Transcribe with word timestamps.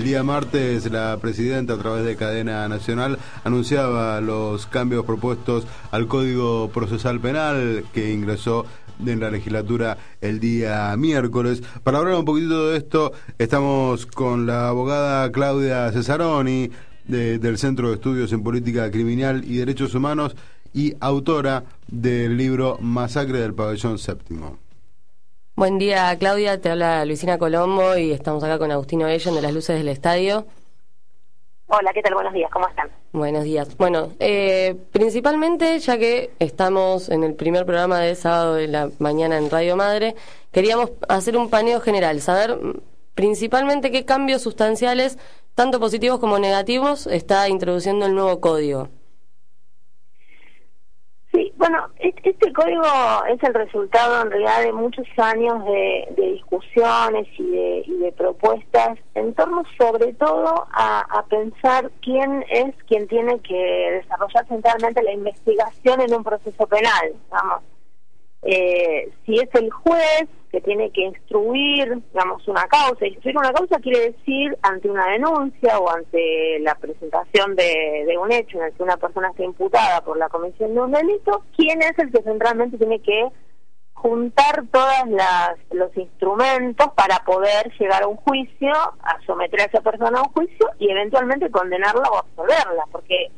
El 0.00 0.06
día 0.06 0.22
martes 0.22 0.90
la 0.90 1.18
presidenta 1.20 1.74
a 1.74 1.76
través 1.76 2.06
de 2.06 2.16
cadena 2.16 2.66
nacional 2.70 3.18
anunciaba 3.44 4.18
los 4.22 4.64
cambios 4.64 5.04
propuestos 5.04 5.66
al 5.90 6.06
Código 6.06 6.70
Procesal 6.72 7.20
Penal 7.20 7.84
que 7.92 8.10
ingresó 8.10 8.64
en 9.04 9.20
la 9.20 9.30
legislatura 9.30 9.98
el 10.22 10.40
día 10.40 10.96
miércoles. 10.96 11.62
Para 11.84 11.98
hablar 11.98 12.14
un 12.14 12.24
poquitito 12.24 12.70
de 12.70 12.78
esto, 12.78 13.12
estamos 13.36 14.06
con 14.06 14.46
la 14.46 14.68
abogada 14.68 15.30
Claudia 15.32 15.92
Cesaroni 15.92 16.70
del 17.06 17.58
Centro 17.58 17.88
de 17.88 17.96
Estudios 17.96 18.32
en 18.32 18.42
Política 18.42 18.90
Criminal 18.90 19.44
y 19.44 19.58
Derechos 19.58 19.94
Humanos 19.94 20.34
y 20.72 20.94
autora 20.98 21.64
del 21.88 22.38
libro 22.38 22.78
Masacre 22.80 23.40
del 23.40 23.52
Pabellón 23.52 23.98
Séptimo. 23.98 24.69
Buen 25.60 25.76
día, 25.76 26.16
Claudia. 26.18 26.58
Te 26.58 26.70
habla 26.70 27.04
Luisina 27.04 27.36
Colombo 27.36 27.94
y 27.94 28.12
estamos 28.12 28.42
acá 28.42 28.58
con 28.58 28.70
Agustino 28.70 29.06
Ellon 29.06 29.34
de 29.34 29.42
las 29.42 29.52
Luces 29.52 29.76
del 29.76 29.88
Estadio. 29.88 30.46
Hola, 31.66 31.92
¿qué 31.92 32.00
tal? 32.00 32.14
Buenos 32.14 32.32
días, 32.32 32.50
¿cómo 32.50 32.66
están? 32.66 32.88
Buenos 33.12 33.44
días. 33.44 33.76
Bueno, 33.76 34.08
eh, 34.20 34.74
principalmente, 34.90 35.78
ya 35.78 35.98
que 35.98 36.30
estamos 36.38 37.10
en 37.10 37.24
el 37.24 37.34
primer 37.34 37.66
programa 37.66 38.00
de 38.00 38.14
sábado 38.14 38.54
de 38.54 38.68
la 38.68 38.88
mañana 39.00 39.36
en 39.36 39.50
Radio 39.50 39.76
Madre, 39.76 40.14
queríamos 40.50 40.92
hacer 41.10 41.36
un 41.36 41.50
paneo 41.50 41.82
general, 41.82 42.22
saber 42.22 42.58
principalmente 43.14 43.90
qué 43.90 44.06
cambios 44.06 44.40
sustanciales, 44.40 45.18
tanto 45.54 45.78
positivos 45.78 46.20
como 46.20 46.38
negativos, 46.38 47.06
está 47.06 47.50
introduciendo 47.50 48.06
el 48.06 48.14
nuevo 48.14 48.40
código. 48.40 48.88
Bueno, 51.60 51.88
este 51.98 52.54
código 52.54 52.82
es 53.28 53.42
el 53.42 53.52
resultado 53.52 54.22
en 54.22 54.30
realidad 54.30 54.62
de 54.62 54.72
muchos 54.72 55.06
años 55.18 55.62
de, 55.66 56.08
discusiones 56.32 57.28
y 57.38 57.98
de, 57.98 58.14
propuestas 58.16 58.98
en 59.14 59.34
torno 59.34 59.62
sobre 59.78 60.14
todo 60.14 60.66
a, 60.72 61.22
pensar 61.28 61.90
quién 62.00 62.46
es 62.48 62.74
quien 62.88 63.06
tiene 63.08 63.40
que 63.40 64.00
desarrollar 64.02 64.48
centralmente 64.48 65.02
la 65.02 65.12
investigación 65.12 66.00
en 66.00 66.14
un 66.14 66.24
proceso 66.24 66.66
penal, 66.66 67.12
vamos. 67.28 67.62
Eh, 68.40 69.12
si 69.26 69.34
es 69.34 69.54
el 69.54 69.70
juez 69.70 70.28
que 70.50 70.60
tiene 70.60 70.90
que 70.90 71.02
instruir, 71.02 72.02
digamos, 72.12 72.46
una 72.48 72.66
causa. 72.66 73.06
Instruir 73.06 73.36
una 73.36 73.52
causa 73.52 73.78
quiere 73.78 74.12
decir 74.12 74.56
ante 74.62 74.90
una 74.90 75.06
denuncia 75.08 75.78
o 75.78 75.90
ante 75.90 76.58
la 76.60 76.74
presentación 76.74 77.54
de, 77.54 78.18
un 78.20 78.32
hecho 78.32 78.58
en 78.58 78.64
el 78.64 78.72
que 78.74 78.82
una 78.82 78.96
persona 78.96 79.28
está 79.28 79.44
imputada 79.44 80.00
por 80.02 80.18
la 80.18 80.28
comisión 80.28 80.74
de 80.74 80.80
un 80.80 80.90
delito, 80.90 81.44
quién 81.56 81.80
es 81.82 81.98
el 81.98 82.10
que 82.10 82.22
centralmente 82.22 82.76
tiene 82.76 83.00
que 83.00 83.28
juntar 83.94 84.64
todos 84.72 84.90
los 85.70 85.96
instrumentos 85.96 86.88
para 86.94 87.18
poder 87.24 87.70
llegar 87.78 88.02
a 88.02 88.08
un 88.08 88.16
juicio, 88.16 88.72
a 88.72 89.20
someter 89.26 89.60
a 89.60 89.64
esa 89.64 89.80
persona 89.82 90.18
a 90.18 90.22
un 90.22 90.32
juicio 90.32 90.68
y 90.78 90.90
eventualmente 90.90 91.50
condenarla 91.50 92.08
o 92.10 92.18
absolverla, 92.18 92.84
porque 92.90 93.30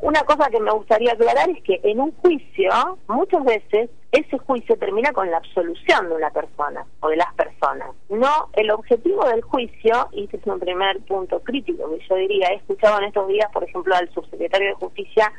una 0.00 0.22
cosa 0.22 0.48
que 0.50 0.60
me 0.60 0.70
gustaría 0.70 1.12
aclarar 1.12 1.50
es 1.50 1.62
que 1.62 1.80
en 1.82 2.00
un 2.00 2.12
juicio, 2.16 2.70
muchas 3.08 3.44
veces, 3.44 3.90
ese 4.10 4.38
juicio 4.38 4.76
termina 4.78 5.12
con 5.12 5.30
la 5.30 5.36
absolución 5.36 6.08
de 6.08 6.14
una 6.14 6.30
persona 6.30 6.86
o 7.00 7.08
de 7.08 7.16
las 7.16 7.32
personas. 7.34 7.90
No, 8.08 8.48
el 8.54 8.70
objetivo 8.70 9.24
del 9.26 9.42
juicio, 9.42 10.08
y 10.12 10.24
este 10.24 10.38
es 10.38 10.46
un 10.46 10.58
primer 10.58 11.00
punto 11.00 11.40
crítico 11.40 11.90
que 11.90 12.06
yo 12.08 12.14
diría, 12.16 12.48
he 12.48 12.56
escuchado 12.56 12.98
en 12.98 13.04
estos 13.04 13.28
días, 13.28 13.50
por 13.52 13.64
ejemplo, 13.64 13.94
al 13.94 14.10
subsecretario 14.14 14.68
de 14.68 14.74
Justicia 14.74 15.30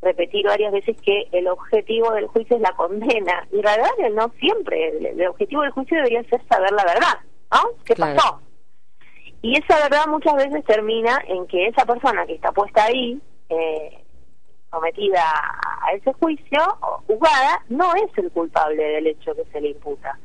repetir 0.00 0.46
varias 0.46 0.72
veces 0.72 0.96
que 1.02 1.28
el 1.32 1.48
objetivo 1.48 2.12
del 2.12 2.28
juicio 2.28 2.56
es 2.56 2.62
la 2.62 2.72
condena. 2.72 3.46
Y 3.50 3.60
la 3.62 3.76
verdad 3.76 3.90
que 3.96 4.10
no 4.10 4.32
siempre. 4.38 5.10
El, 5.10 5.26
objetivo 5.26 5.62
del 5.62 5.72
juicio 5.72 5.96
debería 5.96 6.22
ser 6.24 6.40
saber 6.48 6.70
la 6.70 6.84
verdad. 6.84 7.18
¿no? 7.52 7.70
¿Qué 7.84 7.96
pasó? 7.96 8.40
Y 9.42 9.56
esa 9.58 9.76
verdad 9.88 10.06
muchas 10.08 10.34
veces 10.34 10.64
termina 10.64 11.18
en 11.26 11.46
que 11.46 11.66
esa 11.66 11.84
persona 11.84 12.26
que 12.26 12.34
está 12.34 12.52
puesta 12.52 12.84
ahí 12.84 13.20
eh, 13.48 14.04
sometida 14.70 15.22
a 15.22 15.92
ese 15.92 16.12
juicio 16.14 16.60
o 16.80 17.02
juzgada 17.06 17.64
no 17.68 17.94
es 17.94 18.16
el 18.18 18.30
culpable 18.30 18.82
del 18.82 19.06
hecho 19.06 19.34
que 19.34 19.44
se 19.52 19.60
le 19.60 19.70
imputa. 19.70 20.18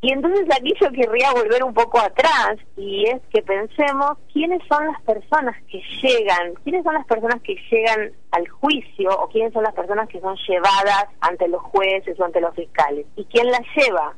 Y 0.00 0.12
entonces 0.12 0.46
aquí 0.54 0.72
yo 0.80 0.92
querría 0.92 1.32
volver 1.32 1.64
un 1.64 1.74
poco 1.74 1.98
atrás 1.98 2.54
y 2.76 3.04
es 3.08 3.20
que 3.32 3.42
pensemos 3.42 4.12
quiénes 4.32 4.62
son 4.68 4.86
las 4.86 5.02
personas 5.02 5.56
que 5.68 5.82
llegan, 6.00 6.54
quiénes 6.62 6.84
son 6.84 6.94
las 6.94 7.04
personas 7.06 7.42
que 7.42 7.56
llegan 7.68 8.12
al 8.30 8.46
juicio 8.46 9.10
o 9.10 9.28
quiénes 9.28 9.52
son 9.52 9.64
las 9.64 9.74
personas 9.74 10.08
que 10.08 10.20
son 10.20 10.36
llevadas 10.46 11.06
ante 11.20 11.48
los 11.48 11.60
jueces 11.62 12.18
o 12.20 12.24
ante 12.24 12.40
los 12.40 12.54
fiscales 12.54 13.06
y 13.16 13.24
quién 13.24 13.50
las 13.50 13.62
lleva. 13.74 14.14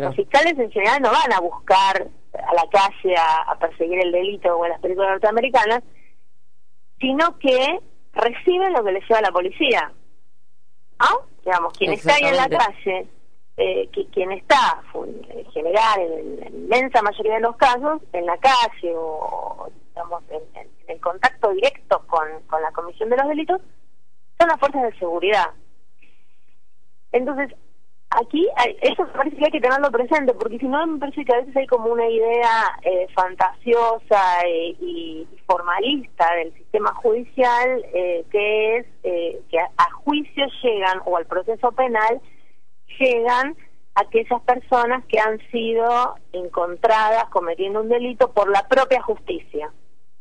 Los 0.00 0.16
fiscales 0.16 0.58
en 0.58 0.70
general 0.70 1.00
no 1.00 1.10
van 1.10 1.32
a 1.32 1.40
buscar 1.40 2.06
a 2.34 2.54
la 2.54 2.68
calle 2.70 3.14
a, 3.16 3.50
a 3.50 3.58
perseguir 3.58 4.00
el 4.04 4.12
delito 4.12 4.50
como 4.50 4.66
en 4.66 4.72
las 4.72 4.80
películas 4.80 5.10
norteamericanas, 5.12 5.82
sino 7.00 7.38
que 7.38 7.80
reciben 8.12 8.72
lo 8.72 8.84
que 8.84 8.92
les 8.92 9.08
lleva 9.08 9.20
la 9.20 9.32
policía. 9.32 9.92
¿Ah? 10.98 11.16
Digamos, 11.44 11.72
quien 11.78 11.92
está 11.92 12.14
ahí 12.14 12.24
en 12.24 12.36
la 12.36 12.48
calle, 12.48 13.06
eh, 13.56 13.88
quien 14.12 14.32
está, 14.32 14.82
en 14.94 15.50
general, 15.52 16.00
en, 16.00 16.40
la 16.40 16.46
inmensa 16.48 17.02
mayoría 17.02 17.34
de 17.34 17.40
los 17.40 17.56
casos, 17.56 18.02
en 18.12 18.26
la 18.26 18.36
calle 18.38 18.92
o, 18.94 19.70
digamos, 19.88 20.22
en, 20.30 20.68
el 20.88 21.00
contacto 21.00 21.50
directo 21.52 22.02
con, 22.06 22.26
con 22.46 22.62
la 22.62 22.72
comisión 22.72 23.10
de 23.10 23.16
los 23.16 23.28
delitos, 23.28 23.60
son 24.38 24.48
las 24.48 24.58
fuerzas 24.58 24.82
de 24.82 24.98
seguridad. 24.98 25.50
Entonces, 27.12 27.54
aquí 28.20 28.46
eso 28.82 29.04
me 29.04 29.12
parece 29.12 29.36
que 29.36 29.44
hay 29.44 29.50
que 29.50 29.60
tenerlo 29.60 29.90
presente, 29.90 30.34
porque 30.34 30.58
si 30.58 30.66
no 30.66 30.86
me 30.86 30.98
parece 30.98 31.24
que 31.24 31.34
a 31.34 31.38
veces 31.38 31.56
hay 31.56 31.66
como 31.66 31.90
una 31.92 32.08
idea 32.08 32.76
eh, 32.82 33.06
fantasiosa 33.14 34.40
eh, 34.46 34.76
y 34.80 35.26
formalista 35.46 36.34
del 36.36 36.52
sistema 36.54 36.92
judicial, 36.94 37.84
eh, 37.94 38.24
que 38.30 38.76
es 38.78 38.86
que 39.02 39.58
a, 39.58 39.90
juicio 40.04 40.46
llegan, 40.62 41.00
o 41.04 41.16
al 41.16 41.26
proceso 41.26 41.72
penal, 41.72 42.20
llegan 42.98 43.56
aquellas 43.94 44.40
personas 44.42 45.04
que 45.06 45.18
han 45.18 45.38
sido 45.50 46.16
encontradas 46.32 47.24
cometiendo 47.30 47.80
un 47.80 47.88
delito 47.88 48.32
por 48.32 48.50
la 48.50 48.66
propia 48.68 49.02
justicia, 49.02 49.72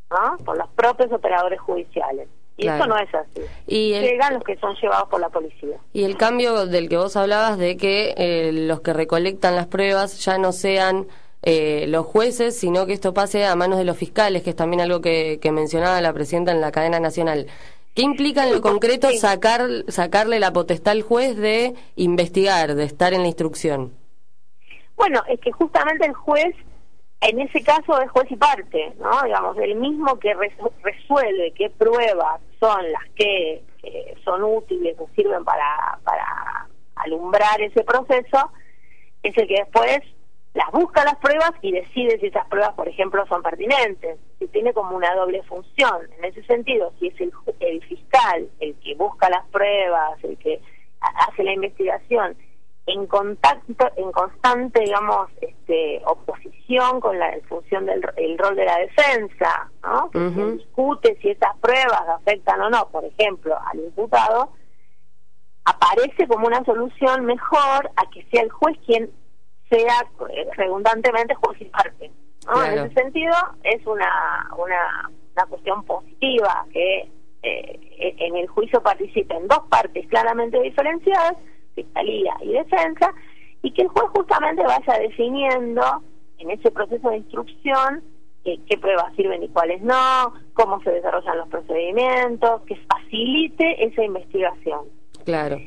¿no? 0.09 0.37
por 0.43 0.57
los 0.57 0.69
propios 0.69 1.11
operadores 1.11 1.59
judiciales. 1.59 2.27
Y 2.57 2.67
eso 2.67 2.87
no 2.87 2.97
es 2.97 3.13
así. 3.13 3.41
Y 3.67 3.91
Llegan 3.91 4.33
los 4.33 4.43
que 4.43 4.57
son 4.57 4.75
llevados 4.81 5.07
por 5.09 5.21
la 5.21 5.29
policía. 5.29 5.77
Y 5.93 6.03
el 6.03 6.17
cambio 6.17 6.65
del 6.65 6.89
que 6.89 6.97
vos 6.97 7.15
hablabas 7.15 7.59
de 7.59 7.77
que 7.77 8.15
eh, 8.17 8.51
los 8.51 8.81
que 8.81 8.93
recolectan 8.93 9.55
las 9.55 9.67
pruebas 9.67 10.25
ya 10.25 10.39
no 10.39 10.51
sean 10.51 11.07
eh, 11.43 11.85
los 11.87 12.05
jueces, 12.05 12.57
sino 12.59 12.87
que 12.87 12.93
esto 12.93 13.13
pase 13.13 13.45
a 13.45 13.55
manos 13.55 13.77
de 13.77 13.85
los 13.85 13.95
fiscales, 13.95 14.41
que 14.41 14.49
es 14.49 14.55
también 14.55 14.81
algo 14.81 15.01
que, 15.01 15.39
mencionaba 15.53 16.01
la 16.01 16.13
presidenta 16.13 16.51
en 16.51 16.61
la 16.61 16.71
cadena 16.71 16.99
nacional. 16.99 17.47
¿Qué 17.93 18.01
implica 18.01 18.45
en 18.45 18.53
lo 18.53 18.61
concreto 18.61 19.09
sacar, 19.11 19.67
sacarle 19.87 20.39
la 20.39 20.51
potestad 20.51 20.93
al 20.93 21.03
juez 21.03 21.37
de 21.37 21.73
investigar, 21.95 22.75
de 22.75 22.83
estar 22.83 23.13
en 23.13 23.21
la 23.21 23.27
instrucción? 23.27 23.93
Bueno, 24.95 25.21
es 25.27 25.39
que 25.39 25.51
justamente 25.51 26.05
el 26.05 26.13
juez 26.13 26.55
en 27.21 27.39
ese 27.39 27.63
caso 27.63 27.99
es 28.01 28.11
juez 28.11 28.29
y 28.29 28.35
parte, 28.35 28.93
¿no? 28.99 29.23
Digamos, 29.23 29.57
el 29.57 29.75
mismo 29.75 30.19
que 30.19 30.33
resuelve 30.33 31.53
qué 31.55 31.69
pruebas 31.69 32.41
son 32.59 32.91
las 32.91 33.03
que 33.15 33.63
son 34.23 34.43
útiles 34.43 34.95
o 34.99 35.09
sirven 35.15 35.43
para, 35.43 35.99
para 36.03 36.67
alumbrar 36.95 37.61
ese 37.61 37.83
proceso, 37.83 38.51
es 39.23 39.35
el 39.37 39.47
que 39.47 39.55
después 39.55 39.99
las 40.53 40.71
busca 40.71 41.03
las 41.03 41.17
pruebas 41.17 41.51
y 41.61 41.71
decide 41.71 42.19
si 42.19 42.27
esas 42.27 42.47
pruebas, 42.47 42.73
por 42.73 42.87
ejemplo, 42.87 43.25
son 43.27 43.43
pertinentes. 43.43 44.17
Si 44.39 44.47
tiene 44.47 44.73
como 44.73 44.95
una 44.95 45.13
doble 45.13 45.43
función. 45.43 46.09
En 46.17 46.25
ese 46.25 46.43
sentido, 46.43 46.91
si 46.99 47.07
es 47.07 47.21
el, 47.21 47.31
el 47.59 47.83
fiscal 47.83 48.49
el 48.59 48.75
que 48.79 48.95
busca 48.95 49.29
las 49.29 49.45
pruebas, 49.47 50.23
el 50.23 50.37
que 50.37 50.59
hace 50.99 51.43
la 51.43 51.53
investigación 51.53 52.35
en 52.87 53.05
contacto, 53.05 53.89
en 53.97 54.11
constante, 54.13 54.79
digamos, 54.79 55.29
este, 55.41 56.01
oposición 56.05 57.01
con 57.01 57.19
la 57.19 57.37
función 57.49 57.85
del 57.85 58.01
el 58.15 58.37
rol 58.37 58.55
de 58.55 58.65
la 58.65 58.77
defensa, 58.77 59.69
¿no? 59.83 60.09
Que 60.09 60.19
se 60.19 60.51
discute 60.53 61.17
si 61.21 61.31
esas 61.31 61.55
pruebas 61.57 62.07
afectan 62.07 62.61
o 62.61 62.69
no, 62.69 62.87
por 62.89 63.03
ejemplo, 63.03 63.57
al 63.71 63.79
imputado, 63.79 64.53
aparece 65.65 66.27
como 66.27 66.47
una 66.47 66.63
solución 66.63 67.25
mejor 67.25 67.91
a 67.97 68.09
que 68.09 68.25
sea 68.31 68.43
el 68.43 68.51
juez 68.51 68.77
quien 68.85 69.11
sea 69.69 70.07
eh, 70.29 70.47
redundantemente 70.55 71.35
juez 71.35 71.59
y 71.59 71.65
parte. 71.65 72.09
¿no? 72.45 72.63
En 72.63 72.85
ese 72.85 72.93
sentido, 72.93 73.33
es 73.63 73.85
una, 73.85 74.49
una, 74.57 75.11
una 75.35 75.45
cuestión 75.47 75.83
positiva 75.83 76.65
que 76.71 77.11
eh, 77.43 77.79
en 77.99 78.37
el 78.37 78.47
juicio 78.47 78.81
participen 78.81 79.49
dos 79.49 79.63
partes 79.69 80.07
claramente 80.07 80.61
diferenciadas 80.61 81.33
fiscalía 81.83 82.33
y 82.41 82.53
defensa, 82.53 83.13
y 83.61 83.71
que 83.71 83.83
el 83.83 83.87
juez 83.89 84.05
justamente 84.15 84.63
vaya 84.63 84.99
definiendo 84.99 85.83
en 86.39 86.51
ese 86.51 86.71
proceso 86.71 87.09
de 87.09 87.17
instrucción 87.17 88.03
eh, 88.45 88.59
qué 88.67 88.77
pruebas 88.77 89.13
sirven 89.15 89.43
y 89.43 89.49
cuáles 89.49 89.81
no, 89.81 90.33
cómo 90.53 90.81
se 90.81 90.91
desarrollan 90.91 91.37
los 91.37 91.49
procedimientos, 91.49 92.61
que 92.61 92.75
facilite 92.87 93.85
esa 93.85 94.03
investigación. 94.03 94.85
Claro. 95.25 95.57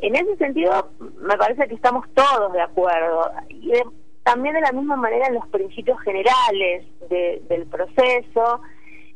En 0.00 0.14
ese 0.14 0.36
sentido, 0.36 0.90
me 0.98 1.36
parece 1.38 1.66
que 1.66 1.74
estamos 1.74 2.04
todos 2.14 2.52
de 2.52 2.60
acuerdo. 2.60 3.30
Y 3.48 3.72
también 4.22 4.54
de 4.54 4.60
la 4.60 4.72
misma 4.72 4.96
manera 4.96 5.28
en 5.28 5.34
los 5.34 5.46
principios 5.48 5.98
generales 6.00 6.84
del 7.08 7.66
proceso, 7.66 8.60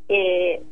eh, 0.09 0.63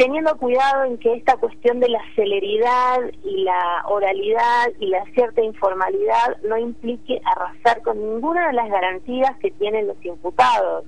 teniendo 0.00 0.34
cuidado 0.38 0.84
en 0.84 0.96
que 0.96 1.12
esta 1.12 1.36
cuestión 1.36 1.78
de 1.78 1.90
la 1.90 2.00
celeridad 2.16 3.00
y 3.22 3.44
la 3.44 3.82
oralidad 3.86 4.70
y 4.78 4.86
la 4.86 5.04
cierta 5.12 5.42
informalidad 5.42 6.38
no 6.42 6.56
implique 6.56 7.20
arrasar 7.22 7.82
con 7.82 7.98
ninguna 7.98 8.46
de 8.46 8.54
las 8.54 8.70
garantías 8.70 9.36
que 9.42 9.50
tienen 9.50 9.88
los 9.88 10.02
imputados. 10.02 10.86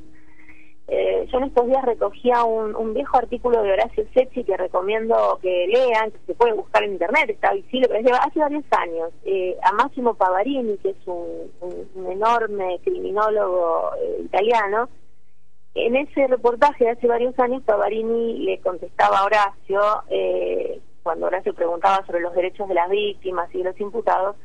Eh, 0.88 1.28
yo 1.30 1.38
en 1.38 1.44
estos 1.44 1.66
días 1.66 1.84
recogía 1.84 2.42
un, 2.44 2.94
viejo 2.94 3.18
artículo 3.18 3.62
de 3.62 3.72
Horacio 3.72 4.04
Secchi 4.14 4.44
que 4.44 4.56
recomiendo 4.56 5.38
que 5.42 5.66
lean, 5.66 6.10
que 6.10 6.18
se 6.28 6.34
puede 6.34 6.54
buscar 6.54 6.82
en 6.82 6.92
internet, 6.92 7.28
está 7.28 7.52
visible, 7.52 7.88
pero 7.88 8.00
lleva 8.00 8.16
hace 8.16 8.40
varios 8.40 8.64
años, 8.70 9.10
eh, 9.26 9.58
a 9.62 9.72
Massimo 9.72 10.14
Pavarini, 10.14 10.78
que 10.78 10.88
es 10.88 11.06
un, 11.06 11.50
enorme 12.10 12.80
criminólogo 12.82 13.90
eh, 14.00 14.22
italiano, 14.24 14.88
en 15.74 15.96
ese 15.96 16.26
reportaje 16.26 16.84
de 16.84 16.90
hace 16.90 17.06
varios 17.06 17.38
años 17.38 17.62
Pavarini 17.64 18.40
le 18.44 18.60
contestaba 18.60 19.18
a 19.18 19.24
Horacio, 19.24 19.80
cuando 21.02 21.26
Horacio 21.26 21.54
preguntaba 21.54 22.04
sobre 22.06 22.20
los 22.20 22.34
derechos 22.34 22.68
de 22.68 22.74
las 22.74 22.88
víctimas 22.90 23.52
y 23.54 23.58
de 23.58 23.64
los 23.64 23.80
imputados, 23.80 24.36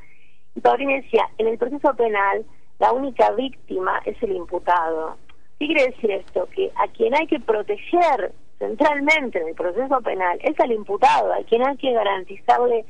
y 0.56 0.62
Pavarini 0.62 1.02
decía, 1.02 1.28
en 1.38 1.48
el 1.48 1.58
proceso 1.58 1.94
penal 1.96 2.46
la 2.80 2.92
única 2.92 3.32
víctima 3.32 4.00
es 4.06 4.22
el 4.22 4.32
imputado 4.32 5.18
¿Qué 5.60 5.66
quiere 5.66 5.88
decir 5.88 6.12
esto? 6.12 6.48
Que 6.56 6.72
a 6.76 6.88
quien 6.90 7.16
hay 7.16 7.26
que 7.26 7.40
proteger 7.40 8.32
centralmente 8.60 9.40
en 9.40 9.48
el 9.48 9.56
proceso 9.56 10.02
penal 10.02 10.38
es 10.44 10.60
al 10.60 10.72
imputado, 10.72 11.34
a 11.34 11.44
quien 11.44 11.66
hay 11.66 11.78
que 11.78 11.94
garantizarle 11.94 12.86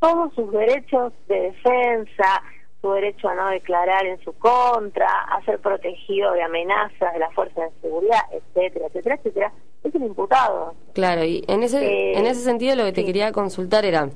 todos 0.00 0.32
sus 0.34 0.50
derechos 0.52 1.12
de 1.26 1.40
defensa, 1.40 2.42
su 2.80 2.92
derecho 2.92 3.28
a 3.28 3.34
no 3.34 3.48
declarar 3.50 4.06
en 4.06 4.22
su 4.22 4.32
contra, 4.34 5.06
a 5.06 5.44
ser 5.44 5.58
protegido 5.58 6.32
de 6.32 6.42
amenazas 6.42 7.12
de 7.12 7.18
la 7.18 7.30
fuerza 7.30 7.62
de 7.62 7.70
seguridad, 7.82 8.20
etcétera, 8.30 8.86
etcétera, 8.86 9.14
etcétera, 9.16 9.52
es 9.84 9.94
el 9.94 10.02
imputado. 10.02 10.74
Claro, 10.92 11.24
y 11.24 11.44
en 11.48 11.62
ese, 11.62 11.84
eh, 11.84 12.18
en 12.18 12.26
ese 12.26 12.42
sentido 12.42 12.76
lo 12.76 12.84
que 12.84 12.92
te 12.92 13.04
quería 13.04 13.32
consultar 13.32 13.84
era, 13.84 14.10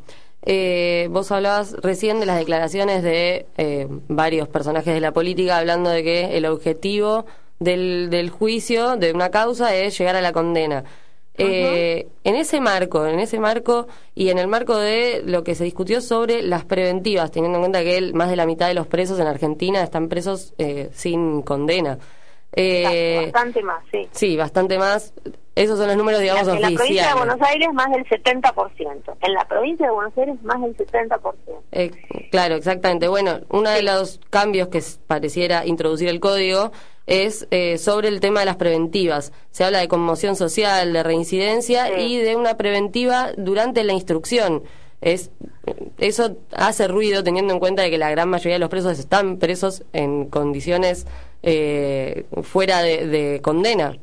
eh, 0.45 1.09
vos 1.11 1.31
hablabas 1.33 1.75
recién 1.83 2.21
de 2.21 2.27
las 2.27 2.39
declaraciones 2.39 3.03
de 3.03 3.47
eh, 3.57 3.87
varios 4.09 4.49
personajes 4.49 4.95
de 4.95 5.01
la 5.01 5.13
política 5.13 5.59
hablando 5.59 5.91
de 5.91 6.03
que 6.03 6.37
el 6.37 6.47
objetivo 6.47 7.25
del, 7.59 8.11
del 8.11 8.31
juicio 8.31 8.97
de 8.97 9.13
una 9.13 9.31
causa 9.31 9.75
es 9.75 9.97
llegar 9.99 10.17
a 10.17 10.21
la 10.21 10.33
condena. 10.33 10.85
Eh, 11.39 12.09
en 12.25 12.37
ese 12.37 12.61
marco, 12.61 13.07
en 13.07 13.19
ese 13.19 13.41
marco 13.41 13.87
y 14.15 14.29
en 14.29 14.39
el 14.39 14.49
marco 14.49 14.77
de 14.77 15.23
lo 15.25 15.45
que 15.45 15.55
se 15.55 15.65
discutió 15.65 16.01
sobre 16.01 16.43
las 16.43 16.65
preventivas, 16.65 17.31
teniendo 17.31 17.59
en 17.59 17.63
cuenta 17.63 17.83
que 17.83 18.13
más 18.13 18.29
de 18.29 18.37
la 18.37 18.47
mitad 18.47 18.69
de 18.69 18.75
los 18.75 18.87
presos 18.87 19.19
en 19.19 19.27
Argentina 19.27 19.83
están 19.83 20.09
presos 20.09 20.55
eh, 20.59 20.91
sin 20.93 21.43
condena. 21.43 21.99
Eh, 22.55 23.31
bastante 23.33 23.63
más, 23.63 23.83
sí. 23.91 24.09
Sí, 24.11 24.37
bastante 24.37 24.79
más. 24.79 25.15
Esos 25.55 25.79
son 25.79 25.89
los 25.89 25.97
números, 25.97 26.21
digamos, 26.21 26.49
oficiales. 26.49 26.69
En 26.69 26.75
la 26.75 26.79
provincia 26.79 27.09
de 27.09 27.15
Buenos 27.15 27.43
Aires 27.43 27.69
más 27.73 27.91
del 27.91 28.05
70%. 28.05 29.17
En 29.21 29.35
la 29.35 29.45
provincia 29.47 29.87
de 29.87 29.93
Buenos 29.93 30.19
Aires 30.19 30.43
más 30.43 30.61
del 30.61 30.77
70%. 30.77 31.35
Eh, 31.73 31.91
claro, 32.31 32.57
exactamente. 32.57 33.09
Bueno, 33.09 33.41
uno 33.49 33.71
de 33.71 33.83
los 33.83 34.21
cambios 34.31 34.69
que 34.69 34.83
pareciera 35.07 35.67
introducir 35.67 36.09
el 36.09 36.21
código 36.21 36.73
es 37.07 37.47
eh, 37.51 37.79
sobre 37.79 38.09
el 38.09 38.21
tema 38.21 38.41
de 38.41 38.47
las 38.47 38.57
preventivas. 38.57 39.33
Se 39.51 39.65
habla 39.65 39.81
de 39.81 39.89
conmoción 39.89 40.37
social, 40.37 40.93
de 40.93 41.03
reincidencia 41.03 41.99
y 42.01 42.19
de 42.19 42.37
una 42.37 42.57
preventiva 42.57 43.33
durante 43.37 43.85
la 43.85 43.93
instrucción. 43.93 44.63
Es, 45.01 45.33
eso 45.99 46.37
hace 46.53 46.87
ruido 46.87 47.25
teniendo 47.25 47.53
en 47.53 47.59
cuenta 47.59 47.83
de 47.83 47.91
que 47.91 47.99
la 47.99 48.11
gran 48.11 48.29
mayoría 48.29 48.55
de 48.55 48.61
los 48.61 48.69
presos 48.69 48.99
están 48.99 49.39
presos 49.39 49.85
en 49.93 50.27
condiciones 50.27 51.07
eh, 51.43 52.25
fuera 52.43 52.83
de, 52.83 53.41
condena. 53.43 53.97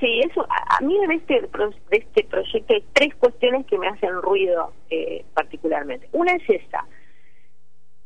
Sí, 0.00 0.20
eso, 0.30 0.46
a, 0.48 0.80
mí 0.80 0.96
en 1.04 1.12
este, 1.12 1.34
de 1.42 1.96
este 1.98 2.24
proyecto 2.24 2.72
hay 2.72 2.84
tres 2.94 3.14
cuestiones 3.16 3.66
que 3.66 3.76
me 3.76 3.88
hacen 3.88 4.10
ruido 4.22 4.72
eh, 4.88 5.24
particularmente. 5.34 6.08
Una 6.12 6.32
es 6.32 6.42
esta, 6.48 6.86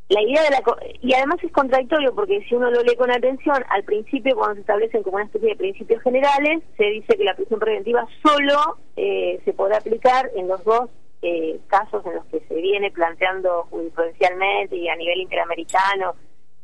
la 0.08 0.22
idea 0.22 0.42
de 0.42 0.50
la 0.50 0.62
y 1.02 1.14
además 1.14 1.42
es 1.42 1.50
contradictorio 1.52 2.14
porque 2.14 2.40
si 2.48 2.54
uno 2.54 2.70
lo 2.70 2.82
lee 2.82 2.94
con 2.96 3.10
atención 3.10 3.56
al 3.70 3.82
principio 3.82 4.36
cuando 4.36 4.54
se 4.54 4.60
establecen 4.60 5.02
como 5.02 5.16
una 5.16 5.24
especie 5.24 5.48
de 5.48 5.56
principios 5.56 6.02
generales 6.02 6.62
se 6.76 6.84
dice 6.84 7.16
que 7.16 7.24
la 7.24 7.34
prisión 7.34 7.58
preventiva 7.58 8.06
solo 8.22 8.78
eh, 8.96 9.40
se 9.44 9.52
podrá 9.52 9.78
aplicar 9.78 10.30
en 10.36 10.46
los 10.46 10.62
dos 10.64 10.90
eh, 11.22 11.58
casos 11.66 12.06
en 12.06 12.14
los 12.14 12.24
que 12.26 12.40
se 12.40 12.54
viene 12.54 12.92
planteando 12.92 13.66
jurisprudencialmente 13.70 14.76
y 14.76 14.88
a 14.88 14.94
nivel 14.94 15.22
interamericano 15.22 16.14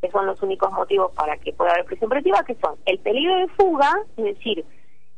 que 0.01 0.11
son 0.11 0.27
los 0.27 0.41
únicos 0.43 0.71
motivos 0.73 1.11
para 1.13 1.37
que 1.39 1.53
pueda 1.53 1.73
haber 1.73 1.87
prisión 1.87 2.11
preventiva 2.11 2.45
que 2.45 2.57
son 2.63 2.77
el 2.87 2.99
peligro 3.01 3.37
de 3.39 3.49
fuga 3.49 3.91
es 4.19 4.25
decir 4.25 4.65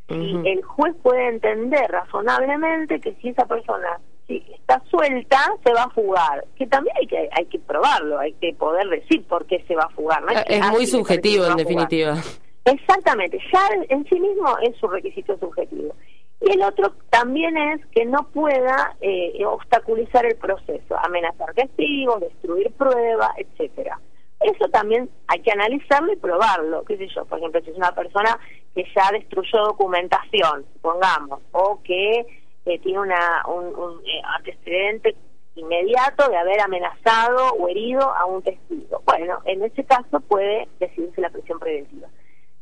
si 0.09 0.37
el 0.47 0.62
juez 0.62 0.94
puede 1.03 1.29
entender 1.29 1.91
razonablemente 1.91 3.00
que 3.00 3.15
si 3.17 3.31
esa 3.31 3.47
persona 3.47 4.00
si 4.26 4.44
está 4.55 4.82
suelta, 4.91 5.38
se 5.65 5.73
va 5.73 5.85
a 5.85 5.91
fugar. 5.91 6.44
Que 6.56 6.67
también 6.67 6.97
hay 6.97 7.06
que 7.06 7.29
hay 7.32 7.47
que 7.47 7.59
probarlo, 7.59 8.19
hay 8.19 8.32
que 8.35 8.55
poder 8.55 8.88
decir 8.88 9.25
por 9.26 9.47
qué 9.47 9.65
se 9.67 9.75
va 9.75 9.85
a 9.85 9.91
fugar. 9.91 10.23
es, 10.47 10.71
muy 10.71 10.87
subjetivo, 10.87 11.47
en 11.47 11.56
definitiva. 11.56 12.17
Exactamente, 12.65 13.38
ya 13.53 13.69
en 13.91 14.05
sí 14.09 14.19
mismo 14.19 14.56
es 14.62 14.75
su 14.79 14.88
requisito 14.88 15.38
subjetivo. 15.38 15.94
Y 16.41 16.53
el 16.53 16.62
otro 16.62 16.93
también 17.11 17.56
es 17.56 17.81
que 17.87 18.05
no 18.05 18.29
pueda 18.32 18.97
eh, 19.00 19.44
obstaculizar 19.47 20.26
el 20.26 20.37
proceso, 20.37 20.97
amenazar 21.03 21.55
testigos, 21.55 22.21
destruir 22.21 22.71
pruebas, 22.73 23.31
etcétera. 23.37 23.99
Eso 24.41 24.69
también 24.69 25.09
hay 25.29 25.41
que 25.41 25.53
analizarlo 25.53 26.12
y 26.12 26.17
probarlo. 26.17 26.85
¿Qué 26.85 26.99
sé 26.99 27.09
yo? 27.15 27.25
Por 27.25 27.38
ejemplo, 27.38 27.62
si 27.62 27.71
es 27.71 27.76
una 27.76 27.94
persona 27.94 28.38
que 28.75 28.85
ya 28.94 29.11
destruyó 29.12 29.65
documentación, 29.65 30.67
supongamos, 30.75 31.41
o 31.53 31.81
que 31.82 32.26
tiene 32.64 33.00
una, 33.00 33.43
un, 33.46 34.00
eh, 34.05 34.20
antecedente 34.37 35.14
inmediato 35.55 36.28
de 36.28 36.37
haber 36.37 36.61
amenazado 36.61 37.52
o 37.58 37.69
herido 37.69 38.02
a 38.02 38.25
un 38.25 38.43
testigo. 38.43 39.02
Bueno, 39.05 39.38
en 39.44 39.62
ese 39.62 39.84
caso 39.84 40.20
puede 40.20 40.69
decidirse 40.81 41.20
la 41.20 41.31
prisión 41.31 41.58
preventiva. 41.58 42.08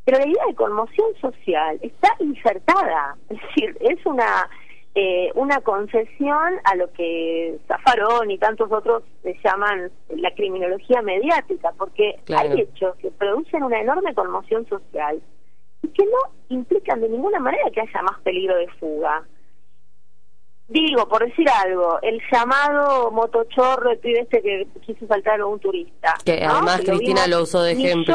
Pero 0.04 0.18
la 0.18 0.26
idea 0.26 0.44
de 0.46 0.54
conmoción 0.54 1.06
social 1.20 1.78
está 1.80 2.08
insertada, 2.18 3.16
es 3.30 3.40
decir, 3.40 3.76
es 3.80 4.04
una 4.04 4.48
eh, 4.94 5.30
una 5.36 5.58
concesión 5.62 6.60
a 6.64 6.74
lo 6.76 6.92
que 6.92 7.58
Zafarón 7.66 8.30
y 8.30 8.36
tantos 8.36 8.70
otros 8.70 9.02
le 9.24 9.38
llaman 9.42 9.90
la 10.10 10.30
criminología 10.34 11.00
mediática, 11.00 11.72
porque 11.78 12.20
hay 12.36 12.60
hechos 12.60 12.94
que 12.96 13.10
producen 13.10 13.62
una 13.62 13.80
enorme 13.80 14.14
conmoción 14.14 14.68
social 14.68 15.22
y 15.82 15.88
que 15.88 16.04
no 16.04 16.18
implican 16.50 17.00
de 17.00 17.08
ninguna 17.08 17.38
manera 17.38 17.70
que 17.70 17.80
haya 17.80 18.02
más 18.02 18.20
peligro 18.20 18.54
de 18.56 18.68
fuga. 18.78 19.24
Digo, 20.72 21.06
por 21.06 21.22
decir 21.22 21.46
algo, 21.50 21.98
el 22.00 22.18
llamado 22.32 23.10
motochorro, 23.10 23.90
el 23.90 23.98
pibe 23.98 24.20
este 24.20 24.40
que 24.40 24.66
quiso 24.86 25.06
saltar 25.06 25.38
a 25.38 25.44
un 25.44 25.60
turista. 25.60 26.14
Que 26.24 26.42
además 26.42 26.80
Cristina 26.80 27.26
lo 27.26 27.42
usó 27.42 27.62
de 27.62 27.72
ejemplo. 27.72 28.14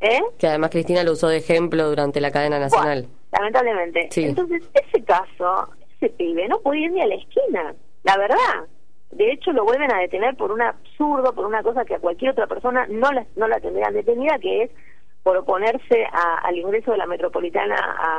¿eh? 0.00 0.20
Que 0.38 0.48
además 0.48 0.68
Cristina 0.68 1.02
lo 1.04 1.12
usó 1.12 1.28
de 1.28 1.38
ejemplo 1.38 1.88
durante 1.88 2.20
la 2.20 2.30
cadena 2.30 2.58
nacional. 2.58 3.06
lamentablemente. 3.32 4.10
Entonces, 4.14 4.62
ese 4.74 5.02
caso, 5.04 5.70
ese 5.96 6.10
pibe 6.10 6.48
no 6.48 6.60
puede 6.60 6.80
ir 6.80 6.92
ni 6.92 7.00
a 7.00 7.06
la 7.06 7.14
esquina, 7.14 7.74
la 8.02 8.16
verdad. 8.18 8.66
De 9.12 9.32
hecho, 9.32 9.50
lo 9.52 9.64
vuelven 9.64 9.90
a 9.90 10.00
detener 10.00 10.36
por 10.36 10.52
un 10.52 10.60
absurdo, 10.60 11.32
por 11.34 11.46
una 11.46 11.62
cosa 11.62 11.86
que 11.86 11.94
a 11.94 11.98
cualquier 11.98 12.32
otra 12.32 12.46
persona 12.46 12.86
no 12.90 13.10
la, 13.10 13.24
no 13.36 13.48
la 13.48 13.58
tendrían 13.58 13.94
detenida, 13.94 14.38
que 14.38 14.64
es 14.64 14.70
por 15.22 15.34
oponerse 15.38 16.06
al 16.42 16.56
ingreso 16.58 16.92
de 16.92 16.98
la 16.98 17.06
metropolitana 17.06 17.76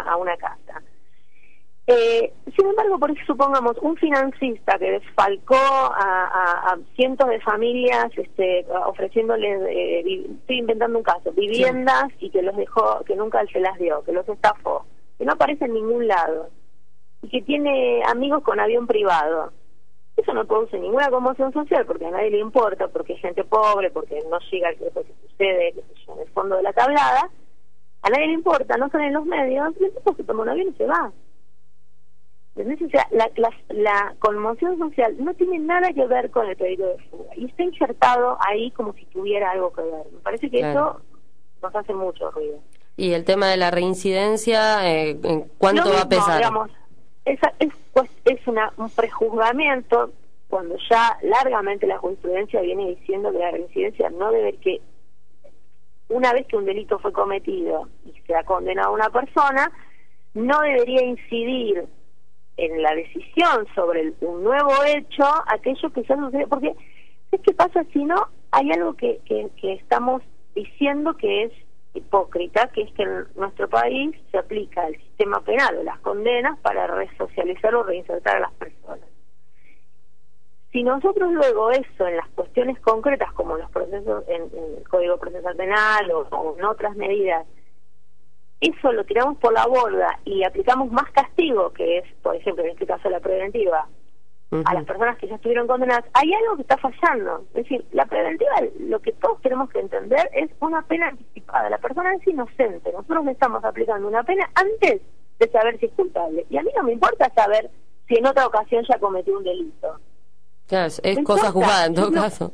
a 0.07 0.17
una 0.17 0.35
casa. 0.37 0.81
Eh, 1.93 2.31
sin 2.55 2.67
embargo, 2.67 2.97
por 2.99 3.11
eso 3.11 3.19
supongamos 3.27 3.77
un 3.81 3.97
financista 3.97 4.79
que 4.79 4.91
desfalcó 4.91 5.57
a, 5.57 6.77
cientos 6.95 7.27
de 7.27 7.41
familias 7.41 8.07
este, 8.15 8.65
ofreciéndoles, 8.85 9.61
eh, 9.67 10.25
estoy 10.39 10.59
inventando 10.59 10.99
un 10.99 11.03
caso, 11.03 11.33
viviendas 11.33 12.05
y 12.19 12.29
que 12.29 12.43
los 12.43 12.55
dejó, 12.55 13.03
que 13.03 13.17
nunca 13.17 13.45
se 13.51 13.59
las 13.59 13.77
dio, 13.77 14.03
que 14.05 14.13
los 14.13 14.27
estafó, 14.29 14.85
que 15.17 15.25
no 15.25 15.33
aparece 15.33 15.65
en 15.65 15.73
ningún 15.73 16.07
lado 16.07 16.47
y 17.23 17.27
que 17.27 17.41
tiene 17.41 18.01
amigos 18.07 18.41
con 18.43 18.61
avión 18.61 18.87
privado. 18.87 19.51
Eso 20.15 20.33
no 20.33 20.45
produce 20.45 20.79
ninguna 20.79 21.09
conmoción 21.09 21.51
social 21.51 21.85
porque 21.85 22.05
a 22.05 22.11
nadie 22.11 22.31
le 22.31 22.39
importa, 22.39 22.87
porque 22.87 23.13
hay 23.13 23.19
gente 23.19 23.43
pobre, 23.43 23.91
porque 23.91 24.17
no 24.29 24.39
llega 24.49 24.69
a 24.69 24.75
que 24.75 24.91
sucede 25.27 25.69
en 25.69 26.19
el 26.21 26.29
fondo 26.29 26.55
de 26.55 26.63
la 26.63 26.71
tablada. 26.71 27.29
A 28.03 28.09
nadie 28.09 28.27
le 28.27 28.33
importa, 28.33 28.77
no 28.77 28.87
salen 28.89 29.13
los 29.13 29.25
medios, 29.25 29.73
y 29.81 29.89
tipo 29.89 30.15
se 30.15 30.23
toma 30.23 30.43
un 30.43 30.49
avión 30.49 30.69
y 30.69 30.77
se 30.77 30.85
va 30.85 31.11
la, 32.55 33.29
la, 33.69 34.15
conmoción 34.19 34.77
social 34.77 35.15
no 35.19 35.33
tiene 35.33 35.59
nada 35.59 35.91
que 35.93 36.05
ver 36.05 36.29
con 36.31 36.47
el 36.47 36.57
peligro 36.57 36.87
de 36.87 36.97
fuga 37.09 37.35
y 37.35 37.45
está 37.45 37.63
insertado 37.63 38.37
ahí 38.45 38.71
como 38.71 38.93
si 38.93 39.05
tuviera 39.05 39.51
algo 39.51 39.71
que 39.71 39.81
ver. 39.81 40.05
Me 40.11 40.19
parece 40.19 40.49
que 40.49 40.59
eso 40.59 41.01
nos 41.61 41.75
hace 41.75 41.93
mucho 41.93 42.29
ruido. 42.31 42.59
¿Y 42.97 43.13
el 43.13 43.23
tema 43.23 43.47
de 43.47 43.57
la 43.57 43.71
reincidencia, 43.71 44.89
eh, 44.89 45.17
cuánto 45.57 45.91
va 45.91 46.01
a 46.01 46.09
pesar? 46.09 46.37
Digamos, 46.37 46.69
es, 47.25 47.39
pues, 47.93 48.09
es 48.25 48.45
una, 48.47 48.73
un 48.77 48.89
prejuzgamiento 48.89 50.11
cuando 50.49 50.75
ya 50.89 51.17
largamente 51.23 51.87
la 51.87 51.97
jurisprudencia 51.97 52.61
viene 52.61 52.89
diciendo 52.89 53.31
que 53.31 53.39
la 53.39 53.51
reincidencia 53.51 54.09
no 54.09 54.31
debe 54.31 54.57
que 54.57 54.81
una 56.09 56.33
vez 56.33 56.45
que 56.47 56.57
un 56.57 56.65
delito 56.65 56.99
fue 56.99 57.13
cometido 57.13 57.87
y 58.05 58.11
se 58.27 58.35
ha 58.35 58.43
condenado 58.43 58.89
a 58.89 58.93
una 58.93 59.09
persona, 59.09 59.71
no 60.33 60.59
debería 60.59 61.03
incidir 61.03 61.87
en 62.65 62.81
la 62.81 62.93
decisión 62.95 63.65
sobre 63.75 64.13
un 64.21 64.43
nuevo 64.43 64.71
hecho 64.85 65.23
aquello 65.47 65.91
que 65.91 66.03
ya 66.03 66.15
sucedió. 66.15 66.47
Porque, 66.47 66.75
¿qué 67.31 67.53
pasa 67.53 67.83
si 67.91 68.03
no? 68.05 68.27
Hay 68.51 68.71
algo 68.71 68.93
que, 68.95 69.19
que, 69.25 69.49
que 69.59 69.73
estamos 69.73 70.21
diciendo 70.55 71.15
que 71.15 71.43
es 71.43 71.53
hipócrita, 71.93 72.67
que 72.67 72.83
es 72.83 72.93
que 72.93 73.03
en 73.03 73.27
nuestro 73.35 73.67
país 73.69 74.15
se 74.31 74.37
aplica 74.37 74.87
el 74.87 74.95
sistema 74.95 75.41
penal 75.41 75.77
o 75.77 75.83
las 75.83 75.99
condenas 75.99 76.57
para 76.59 76.87
resocializar 76.87 77.75
o 77.75 77.83
reinsertar 77.83 78.37
a 78.37 78.41
las 78.41 78.53
personas. 78.53 79.07
Si 80.71 80.83
nosotros 80.83 81.33
luego 81.33 81.71
eso 81.71 82.07
en 82.07 82.15
las 82.15 82.29
cuestiones 82.29 82.79
concretas 82.79 83.33
como 83.33 83.57
los 83.57 83.69
procesos 83.71 84.23
en, 84.29 84.43
el 84.43 84.87
Código 84.87 85.17
Procesal 85.17 85.55
Penal 85.57 86.09
o, 86.11 86.55
en 86.57 86.63
otras 86.63 86.95
medidas, 86.95 87.45
eso 88.61 88.91
lo 88.91 89.03
tiramos 89.03 89.37
por 89.37 89.53
la 89.53 89.65
borda 89.65 90.19
y 90.23 90.43
aplicamos 90.43 90.91
más 90.91 91.09
castigo, 91.11 91.73
que 91.73 91.97
es, 91.97 92.05
por 92.21 92.35
ejemplo, 92.35 92.63
en 92.63 92.71
este 92.71 92.85
caso 92.85 93.09
la 93.09 93.19
preventiva, 93.19 93.87
a 94.65 94.73
las 94.73 94.83
personas 94.83 95.17
que 95.17 95.27
ya 95.27 95.35
estuvieron 95.35 95.65
condenadas, 95.65 96.03
hay 96.13 96.33
algo 96.33 96.57
que 96.57 96.63
está 96.63 96.77
fallando. 96.77 97.45
Es 97.53 97.63
decir, 97.63 97.85
la 97.93 98.05
preventiva, 98.05 98.51
lo 98.79 98.99
que 98.99 99.13
todos 99.13 99.41
tenemos 99.41 99.69
que 99.69 99.79
entender 99.79 100.29
es 100.33 100.49
una 100.59 100.81
pena 100.81 101.07
anticipada. 101.07 101.69
La 101.69 101.77
persona 101.77 102.13
es 102.13 102.27
inocente. 102.27 102.91
Nosotros 102.91 103.25
le 103.25 103.31
estamos 103.31 103.63
aplicando 103.63 104.07
una 104.07 104.23
pena 104.23 104.49
antes 104.53 105.01
de 105.39 105.51
saber 105.51 105.79
si 105.79 105.85
es 105.85 105.93
culpable. 105.93 106.45
Y 106.49 106.57
a 106.57 106.63
mí 106.63 106.69
no 106.75 106.83
me 106.83 106.91
importa 106.91 107.31
saber 107.33 107.71
si 108.09 108.15
en 108.15 108.25
otra 108.25 108.45
ocasión 108.45 108.85
ya 108.89 108.99
cometió 108.99 109.37
un 109.37 109.43
delito. 109.43 109.99
Claro, 110.67 110.93
es 111.01 111.19
cosa 111.23 111.51
juzgada 111.51 111.85
en 111.85 111.95
todo 111.95 112.11
caso. 112.11 112.51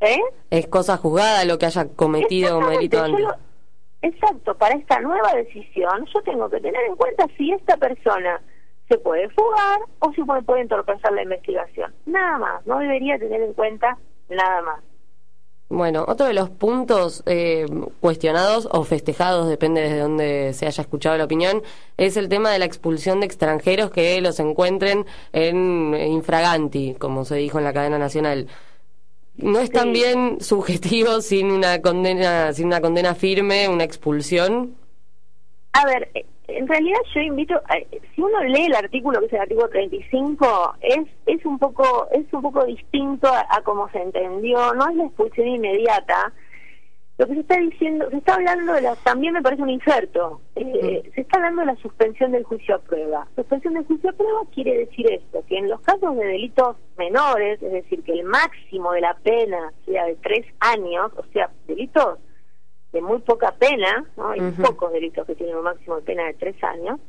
¿Eh? 0.00 0.20
Es 0.50 0.66
cosa 0.66 0.98
juzgada 0.98 1.46
lo 1.46 1.56
que 1.56 1.64
haya 1.64 1.88
cometido 1.88 2.58
un 2.58 2.68
delito 2.68 3.02
antes. 3.02 3.26
Exacto, 4.02 4.54
para 4.56 4.74
esta 4.74 5.00
nueva 5.00 5.34
decisión 5.34 6.06
yo 6.12 6.22
tengo 6.22 6.48
que 6.48 6.60
tener 6.60 6.84
en 6.84 6.96
cuenta 6.96 7.26
si 7.36 7.52
esta 7.52 7.76
persona 7.76 8.40
se 8.88 8.98
puede 8.98 9.28
fugar 9.30 9.80
o 9.98 10.12
se 10.12 10.24
puede, 10.24 10.42
puede 10.42 10.62
entorpecer 10.62 11.12
la 11.12 11.22
investigación. 11.22 11.92
Nada 12.06 12.38
más, 12.38 12.66
no 12.66 12.78
debería 12.78 13.18
tener 13.18 13.42
en 13.42 13.52
cuenta 13.52 13.98
nada 14.28 14.62
más. 14.62 14.80
Bueno, 15.68 16.04
otro 16.06 16.26
de 16.26 16.32
los 16.32 16.48
puntos 16.48 17.24
eh, 17.26 17.66
cuestionados 17.98 18.68
o 18.70 18.84
festejados, 18.84 19.48
depende 19.48 19.80
de 19.80 19.98
dónde 19.98 20.52
se 20.52 20.64
haya 20.66 20.80
escuchado 20.80 21.18
la 21.18 21.24
opinión, 21.24 21.60
es 21.96 22.16
el 22.16 22.28
tema 22.28 22.52
de 22.52 22.60
la 22.60 22.66
expulsión 22.66 23.18
de 23.18 23.26
extranjeros 23.26 23.90
que 23.90 24.20
los 24.20 24.38
encuentren 24.38 25.06
en 25.32 25.92
infraganti, 25.94 26.94
como 26.94 27.24
se 27.24 27.34
dijo 27.36 27.58
en 27.58 27.64
la 27.64 27.72
cadena 27.72 27.98
nacional. 27.98 28.46
¿No 29.38 29.58
es 29.58 29.70
también 29.70 30.40
subjetivo 30.40 31.20
sin 31.20 31.50
una 31.50 31.82
condena, 31.82 32.52
sin 32.52 32.66
una 32.66 32.80
condena 32.80 33.14
firme, 33.14 33.68
una 33.68 33.84
expulsión? 33.84 34.76
A 35.72 35.84
ver, 35.84 36.08
en 36.48 36.66
realidad 36.66 36.98
yo 37.14 37.20
invito, 37.20 37.54
si 38.14 38.22
uno 38.22 38.42
lee 38.44 38.66
el 38.66 38.74
artículo 38.74 39.20
que 39.20 39.26
es 39.26 39.32
el 39.34 39.40
artículo 39.40 39.68
35, 39.68 40.76
es 40.80 41.06
es 41.26 41.44
un 41.44 41.58
poco 41.58 42.08
es 42.12 42.24
un 42.32 42.42
poco 42.42 42.64
distinto 42.64 43.28
a, 43.28 43.60
cómo 43.62 43.90
se 43.90 44.00
entendió, 44.00 44.72
no 44.74 44.88
es 44.88 44.96
la 44.96 45.04
expulsión 45.04 45.48
inmediata. 45.48 46.32
Lo 47.18 47.26
que 47.26 47.34
se 47.34 47.40
está 47.40 47.56
diciendo, 47.56 48.10
se 48.10 48.18
está 48.18 48.34
hablando 48.34 48.74
de 48.74 48.82
la, 48.82 48.96
también 48.96 49.32
me 49.32 49.40
parece 49.40 49.62
un 49.62 49.70
inserto, 49.70 50.42
eh, 50.54 51.10
se 51.14 51.20
está 51.22 51.38
hablando 51.38 51.62
de 51.62 51.68
la 51.68 51.76
suspensión 51.76 52.32
del 52.32 52.44
juicio 52.44 52.74
a 52.74 52.78
prueba. 52.78 53.26
Suspensión 53.34 53.72
del 53.72 53.86
juicio 53.86 54.10
a 54.10 54.12
prueba 54.12 54.40
quiere 54.54 54.78
decir 54.80 55.10
esto, 55.10 55.42
que 55.48 55.56
en 55.56 55.70
los 55.70 55.80
casos 55.80 56.14
de 56.14 56.24
delitos 56.26 56.76
menores, 56.98 57.62
es 57.62 57.72
decir, 57.72 58.02
que 58.02 58.12
el 58.12 58.24
máximo 58.24 58.92
de 58.92 59.00
la 59.00 59.14
pena 59.14 59.72
sea 59.86 60.04
de 60.04 60.16
tres 60.16 60.44
años, 60.60 61.10
o 61.16 61.24
sea, 61.32 61.50
delitos 61.66 62.18
de 62.92 63.00
muy 63.00 63.18
poca 63.20 63.52
pena, 63.52 64.04
¿no? 64.18 64.30
hay 64.30 64.40
pocos 64.62 64.92
delitos 64.92 65.26
que 65.26 65.34
tienen 65.34 65.56
un 65.56 65.64
máximo 65.64 65.96
de 65.96 66.02
pena 66.02 66.26
de 66.26 66.34
tres 66.34 66.62
años, 66.62 67.00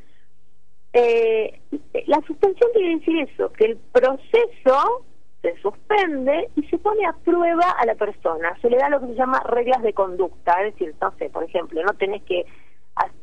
eh, 0.94 1.60
la 2.08 2.22
suspensión 2.26 2.72
quiere 2.74 2.96
decir 2.96 3.30
eso, 3.30 3.52
que 3.52 3.66
el 3.66 3.78
proceso 3.78 5.06
se 5.48 5.62
suspende 5.62 6.50
y 6.56 6.64
se 6.64 6.78
pone 6.78 7.06
a 7.06 7.14
prueba 7.14 7.72
a 7.80 7.86
la 7.86 7.96
persona, 7.96 8.58
se 8.62 8.70
le 8.70 8.78
da 8.78 8.90
lo 8.90 9.00
que 9.00 9.08
se 9.08 9.16
llama 9.16 9.40
reglas 9.46 9.82
de 9.82 9.94
conducta, 9.94 10.54
es 10.62 10.74
decir, 10.74 10.94
no 11.02 11.12
sé, 11.18 11.30
por 11.30 11.44
ejemplo, 11.44 11.82
no 11.84 11.94
tenés 11.94 12.24
que 12.24 12.46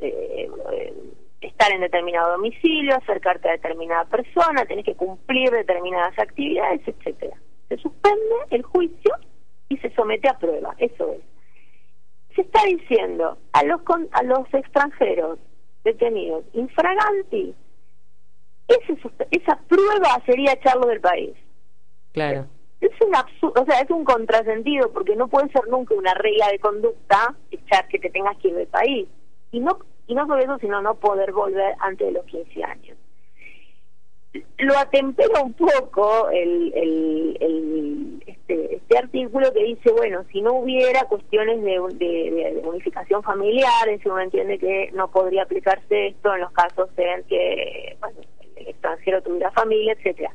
eh, 0.01 0.51
estar 1.41 1.71
en 1.73 1.83
determinado 1.83 2.33
domicilio, 2.33 2.97
acercarte 2.97 3.49
a 3.49 3.53
determinada 3.53 4.05
persona, 4.07 4.65
tenés 4.65 4.87
que 4.87 4.95
cumplir 4.95 5.51
determinadas 5.51 6.19
actividades, 6.19 6.81
etcétera. 6.87 7.37
Se 7.69 7.77
suspende 7.77 8.37
el 8.51 8.63
juicio 8.63 9.15
y 9.69 9.77
se 9.79 9.91
somete 9.95 10.29
a 10.29 10.39
prueba, 10.39 10.75
eso 10.79 11.13
es. 11.13 11.21
Se 12.35 12.41
está 12.41 12.65
diciendo 12.65 13.37
a 13.53 13.65
los 13.65 13.81
a 14.13 14.23
los 14.23 14.53
extranjeros 14.53 15.39
detenidos 15.85 16.45
infraganti 16.55 17.55
esa 19.31 19.57
prueba 19.69 20.23
sería 20.25 20.55
echarlo 20.55 20.87
del 20.87 21.01
país 21.01 21.35
claro. 22.15 22.47
Es 22.81 22.91
un 23.07 23.15
absurdo 23.15 23.63
o 23.63 23.65
sea 23.67 23.81
es 23.81 23.91
un 23.91 24.05
contrasentido 24.05 24.91
porque 24.93 25.17
no 25.17 25.29
puede 25.29 25.49
ser 25.51 25.69
nunca 25.69 25.95
una 25.95 26.15
regla 26.15 26.49
de 26.49 26.59
conducta 26.59 27.35
echar 27.51 27.87
que 27.89 27.99
te 27.99 28.11
tengas 28.11 28.37
que 28.39 28.49
ir 28.49 28.55
del 28.55 28.67
país. 28.69 29.07
Y 29.53 29.61
no 29.61 29.79
y 30.07 30.15
no 30.15 30.27
por 30.27 30.41
eso 30.41 30.57
sino 30.59 30.81
no 30.81 30.95
poder 30.95 31.33
volver 31.33 31.75
antes 31.81 32.07
de 32.07 32.13
los 32.13 32.25
15 32.25 32.65
años. 32.65 32.97
Lo 34.59 34.77
atempera 34.77 35.43
un 35.43 35.53
poco 35.53 36.29
el, 36.31 36.73
este, 38.27 38.77
este, 38.77 38.99
artículo 38.99 39.53
que 39.53 39.63
dice, 39.63 39.93
bueno, 39.93 40.25
si 40.33 40.43
no 40.43 40.55
hubiera 40.55 41.05
cuestiones 41.05 41.63
de, 41.63 42.61
unificación 42.65 43.23
familiar, 43.23 43.69
si 44.03 44.09
uno 44.09 44.21
entiende 44.21 44.59
que 44.59 44.91
no 44.93 45.09
podría 45.09 45.45
aplicarse 45.45 46.09
esto 46.09 46.35
en 46.35 46.41
los 46.41 46.51
casos 46.51 46.89
en 46.97 47.23
que 47.25 47.97
el 48.57 48.69
extranjero 48.69 49.23
tuviera 49.23 49.53
familia, 49.53 49.93
etcétera. 49.93 50.33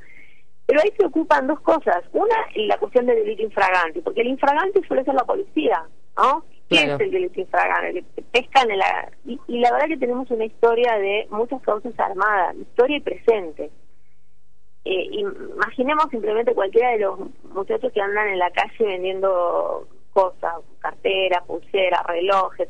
Pero 0.70 0.82
ahí 0.82 0.94
se 0.96 1.06
ocupan 1.06 1.48
dos 1.48 1.60
cosas. 1.62 2.04
Una, 2.14 2.36
la 2.56 2.78
cuestión 2.78 3.08
del 3.08 3.18
delito 3.18 3.42
infragante, 3.42 4.02
porque 4.04 4.22
el 4.22 4.28
infragante 4.28 4.82
suele 4.88 5.04
ser 5.04 5.16
la 5.16 5.24
policía, 5.24 5.84
¿no? 6.16 6.46
¿Qué 6.70 6.84
es 6.84 7.00
el 7.00 7.10
delito 7.10 7.40
infragante? 7.42 8.04
Pescan 8.32 8.70
en 8.70 8.78
la... 8.78 9.12
Y, 9.26 9.40
y 9.48 9.60
la 9.60 9.72
verdad 9.72 9.88
que 9.88 9.98
tenemos 9.98 10.30
una 10.30 10.46
historia 10.46 10.96
de 11.00 11.28
muchas 11.32 11.60
causas 11.64 12.00
armadas, 12.00 12.56
historia 12.56 12.98
y 12.98 13.02
presente 13.02 13.72
eh, 14.86 15.08
imaginemos 15.12 16.06
simplemente 16.10 16.54
cualquiera 16.54 16.92
de 16.92 17.00
los 17.00 17.20
muchachos 17.54 17.92
que 17.94 18.02
andan 18.02 18.30
en 18.30 18.40
la 18.40 18.50
calle 18.52 18.86
vendiendo 18.86 19.88
cosas, 20.14 20.56
carteras, 20.80 21.44
pulseras, 21.46 22.04
relojes, 22.08 22.70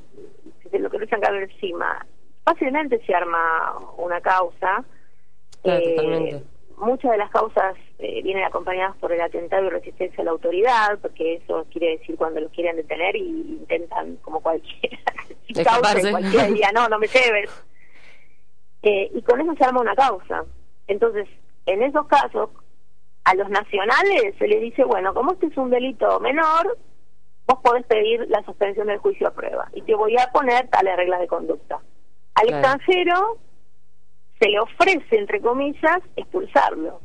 lo 0.71 0.89
que 0.89 0.97
no 0.97 1.05
se 1.05 1.19
cabe 1.19 1.43
encima. 1.43 2.05
Fácilmente 2.43 2.99
se 3.05 3.13
arma 3.13 3.75
una 3.97 4.19
causa. 4.21 4.83
Eh, 5.63 6.41
muchas 6.79 7.11
de 7.11 7.17
las 7.17 7.29
causas 7.29 7.75
eh, 7.99 8.21
vienen 8.23 8.43
acompañadas 8.43 8.95
por 8.97 9.11
el 9.11 9.21
atentado 9.21 9.65
y 9.65 9.69
resistencia 9.69 10.21
a 10.21 10.25
la 10.25 10.31
autoridad, 10.31 10.99
porque 11.01 11.35
eso 11.35 11.65
quiere 11.71 11.97
decir 11.97 12.15
cuando 12.15 12.39
los 12.39 12.51
quieren 12.51 12.75
detener 12.75 13.15
y 13.15 13.57
intentan, 13.59 14.17
como 14.17 14.41
cualquiera, 14.41 14.97
causa, 15.63 16.11
cualquiera 16.11 16.47
diría, 16.47 16.71
no, 16.73 16.87
no 16.87 16.99
me 16.99 17.07
lleves. 17.07 17.49
Eh, 18.81 19.11
y 19.13 19.21
con 19.21 19.41
eso 19.41 19.53
se 19.55 19.63
arma 19.65 19.81
una 19.81 19.95
causa. 19.95 20.45
Entonces, 20.87 21.27
en 21.65 21.83
esos 21.83 22.07
casos, 22.07 22.49
a 23.25 23.35
los 23.35 23.49
nacionales 23.49 24.35
se 24.37 24.47
les 24.47 24.61
dice, 24.61 24.83
bueno, 24.83 25.13
como 25.13 25.33
este 25.33 25.47
es 25.47 25.57
un 25.57 25.69
delito 25.69 26.19
menor, 26.19 26.77
vos 27.45 27.59
podés 27.63 27.85
pedir 27.85 28.25
la 28.29 28.43
suspensión 28.43 28.87
del 28.87 28.99
juicio 28.99 29.27
a 29.27 29.33
prueba 29.33 29.69
y 29.73 29.81
te 29.81 29.95
voy 29.95 30.15
a 30.17 30.31
poner 30.31 30.67
tales 30.69 30.95
reglas 30.95 31.19
de 31.19 31.27
conducta. 31.27 31.79
Al 32.35 32.49
extranjero 32.49 33.37
se 34.39 34.49
le 34.49 34.59
ofrece, 34.59 35.17
entre 35.17 35.41
comillas, 35.41 35.99
expulsarlo. 36.15 37.01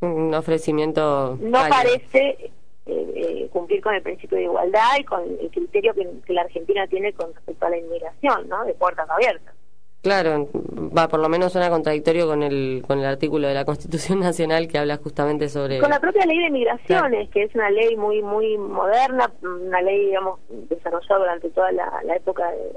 Un 0.00 0.34
ofrecimiento. 0.34 1.38
No 1.40 1.60
parece 1.68 2.36
eh, 2.40 2.52
eh, 2.86 3.48
cumplir 3.52 3.80
con 3.80 3.94
el 3.94 4.02
principio 4.02 4.38
de 4.38 4.44
igualdad 4.44 4.98
y 4.98 5.04
con 5.04 5.22
el 5.22 5.50
criterio 5.50 5.94
que, 5.94 6.08
que 6.26 6.32
la 6.32 6.42
Argentina 6.42 6.86
tiene 6.88 7.12
con 7.12 7.32
respecto 7.32 7.66
a 7.66 7.70
la 7.70 7.78
inmigración, 7.78 8.48
¿no? 8.48 8.64
De 8.64 8.74
puertas 8.74 9.08
abiertas. 9.08 9.54
Claro, 10.02 10.48
va, 10.96 11.06
por 11.06 11.20
lo 11.20 11.28
menos 11.28 11.52
suena 11.52 11.70
contradictorio 11.70 12.26
con 12.26 12.42
el, 12.42 12.82
con 12.84 12.98
el 12.98 13.04
artículo 13.04 13.46
de 13.46 13.54
la 13.54 13.64
Constitución 13.64 14.18
Nacional 14.18 14.66
que 14.66 14.78
habla 14.78 14.96
justamente 14.96 15.48
sobre... 15.48 15.78
Con 15.78 15.90
la 15.90 16.00
propia 16.00 16.26
ley 16.26 16.40
de 16.40 16.50
migraciones, 16.50 17.30
que 17.30 17.44
es 17.44 17.54
una 17.54 17.70
ley 17.70 17.96
muy 17.96 18.20
muy 18.20 18.58
moderna, 18.58 19.30
una 19.42 19.80
ley, 19.80 20.06
digamos, 20.06 20.40
desarrollada 20.68 21.18
durante 21.20 21.50
toda 21.50 21.70
la, 21.70 22.16
época 22.16 22.50
de, 22.50 22.72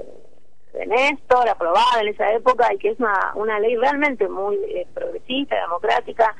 Néstor, 0.86 1.48
aprobada 1.48 2.00
en 2.00 2.08
esa 2.08 2.32
época, 2.32 2.72
y 2.72 2.78
que 2.78 2.90
es 2.90 3.00
una, 3.00 3.32
una 3.34 3.58
ley 3.58 3.76
realmente 3.76 4.28
muy 4.28 4.56
eh, 4.56 4.86
progresista, 4.94 5.56
democrática, 5.60 6.34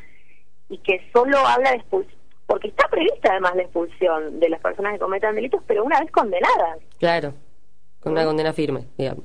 y 0.68 0.78
que 0.78 1.00
solo 1.12 1.38
habla 1.38 1.70
de 1.70 1.76
expulsión, 1.76 2.16
porque 2.46 2.68
está 2.68 2.88
prevista 2.88 3.30
además 3.30 3.56
la 3.56 3.62
expulsión 3.62 4.38
de 4.38 4.48
las 4.48 4.60
personas 4.60 4.92
que 4.92 4.98
cometan 4.98 5.34
delitos, 5.34 5.62
pero 5.66 5.84
una 5.84 6.00
vez 6.00 6.10
condenadas. 6.10 6.78
Claro, 6.98 7.34
con 8.00 8.12
una 8.12 8.24
condena 8.24 8.52
firme, 8.52 8.86
digamos. 8.96 9.24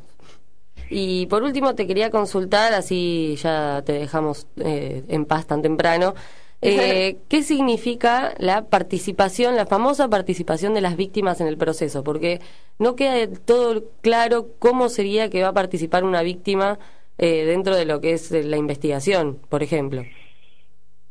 Y 0.89 1.25
por 1.27 1.43
último 1.43 1.73
te 1.73 1.87
quería 1.87 2.09
consultar, 2.09 2.73
así 2.73 3.35
ya 3.37 3.81
te 3.85 3.93
dejamos 3.93 4.47
eh, 4.57 5.03
en 5.07 5.25
paz 5.25 5.47
tan 5.47 5.61
temprano, 5.61 6.15
Eh, 6.61 7.17
¿Qué 7.27 7.41
significa 7.41 8.35
la 8.37 8.65
participación, 8.65 9.55
la 9.55 9.65
famosa 9.65 10.07
participación 10.09 10.75
de 10.75 10.81
las 10.81 10.95
víctimas 10.95 11.41
en 11.41 11.47
el 11.47 11.57
proceso? 11.57 12.03
Porque 12.03 12.39
no 12.77 12.95
queda 12.95 13.27
todo 13.45 13.85
claro 14.01 14.49
cómo 14.59 14.89
sería 14.89 15.29
que 15.29 15.41
va 15.41 15.49
a 15.49 15.53
participar 15.53 16.03
una 16.03 16.21
víctima 16.21 16.77
eh, 17.17 17.45
dentro 17.45 17.75
de 17.75 17.85
lo 17.85 17.99
que 17.99 18.13
es 18.13 18.31
la 18.31 18.57
investigación, 18.57 19.39
por 19.49 19.63
ejemplo. 19.63 20.03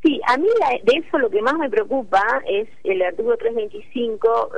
Sí, 0.03 0.19
a 0.27 0.39
mí 0.39 0.49
de 0.83 0.93
eso 0.99 1.19
lo 1.19 1.29
que 1.29 1.43
más 1.43 1.55
me 1.55 1.69
preocupa 1.69 2.23
es 2.47 2.67
el 2.85 3.03
artículo 3.03 3.37
325. 3.37 4.51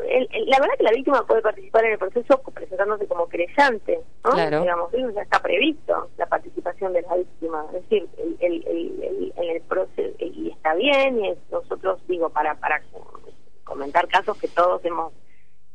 la 0.46 0.61
verdad 0.61 0.75
que 0.78 0.84
la 0.84 0.92
víctima 0.92 1.26
puede 1.26 1.42
participar 1.42 1.84
en 1.84 1.92
el 1.92 1.99
proceso 1.99 2.40
presentándose 2.54 3.08
como 3.08 3.26
creyente, 3.26 4.00
¿no? 4.25 4.30
Claro. 4.30 4.61
Digamos, 4.61 4.92
ya 4.92 5.22
está 5.22 5.42
previsto, 5.42 6.11
la 6.16 6.26
participación 6.26 6.92
de 6.92 7.02
la 7.02 7.16
víctima. 7.16 7.66
Es 7.75 7.82
decir, 7.82 8.08
el, 8.38 8.64
el, 8.68 9.32
en 9.37 9.50
el 9.50 9.62
proceso, 9.62 10.14
y 10.20 10.52
está 10.52 10.75
bien, 10.75 11.25
y 11.25 11.34
nosotros, 11.50 12.00
digo, 12.06 12.28
para, 12.30 12.54
para 12.54 12.80
comentar 13.64 14.06
casos 14.06 14.38
que 14.38 14.49
todos 14.49 14.84
hemos 14.84 15.12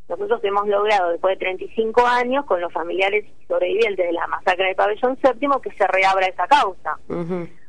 nosotros 0.08 0.42
hemos 0.46 0.66
logrado 0.70 1.10
después 1.10 1.38
de 1.38 1.46
35 1.46 2.06
años 2.06 2.46
con 2.46 2.62
los 2.62 2.72
familiares 2.72 3.26
sobrevivientes 3.46 4.06
de 4.06 4.14
la 4.14 4.26
masacre 4.28 4.70
de 4.70 4.76
Pabellón 4.76 5.20
Séptimo 5.22 5.60
que 5.60 5.70
se 5.72 5.86
reabra 5.86 6.28
esa 6.28 6.48
causa 6.48 6.98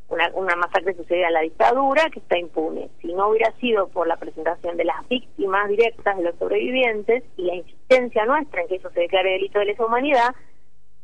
una, 0.09 0.29
una 0.33 0.55
masacre 0.55 0.95
sucedida 0.95 1.27
en 1.27 1.33
la 1.33 1.41
dictadura 1.41 2.09
que 2.11 2.19
está 2.19 2.37
impune. 2.37 2.89
Si 3.01 3.13
no 3.13 3.29
hubiera 3.29 3.51
sido 3.59 3.87
por 3.89 4.07
la 4.07 4.17
presentación 4.17 4.77
de 4.77 4.85
las 4.85 5.07
víctimas 5.07 5.69
directas 5.69 6.17
de 6.17 6.23
los 6.23 6.35
sobrevivientes 6.37 7.23
y 7.37 7.43
la 7.43 7.55
insistencia 7.55 8.25
nuestra 8.25 8.61
en 8.61 8.67
que 8.67 8.75
eso 8.75 8.89
se 8.91 9.01
declare 9.01 9.31
delito 9.31 9.59
de 9.59 9.65
lesa 9.65 9.85
humanidad, 9.85 10.35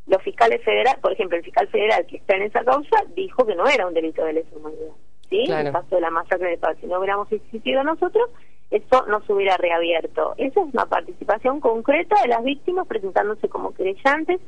los 0.08 0.22
fiscales 0.22 0.64
federales, 0.64 1.00
por 1.02 1.14
ejemplo, 1.14 1.38
el 1.38 1.44
fiscal 1.44 1.68
federal 1.68 2.06
que 2.06 2.18
está 2.18 2.36
en 2.36 2.44
esa 2.44 2.64
causa 2.64 2.98
dijo 3.16 3.46
que 3.46 3.56
no 3.56 3.68
era 3.68 3.88
un 3.88 3.94
delito 3.94 4.24
de 4.24 4.34
lesa 4.34 4.56
humanidad. 4.56 4.94
¿sí? 5.30 5.44
En 5.48 5.68
el 5.68 5.74
caso 5.74 5.96
de 5.96 6.02
la 6.02 6.12
masacre 6.12 6.50
de 6.50 6.58
Paz, 6.58 6.78
si 6.80 6.88
no 6.88 7.00
hubiéramos 7.00 7.32
existido 7.32 7.84
nosotros, 7.84 8.30
eso 8.72 9.06
no 9.08 9.22
se 9.22 9.34
hubiera 9.34 9.58
reabierto. 9.58 10.34
Esa 10.38 10.62
es 10.62 10.74
una 10.74 10.86
participación 10.86 11.60
concreta 11.60 12.22
de 12.22 12.30
las 12.30 12.44
víctimas 12.44 12.88
presentándose 12.88 13.48
como 13.50 13.72
creyentes 13.72 14.40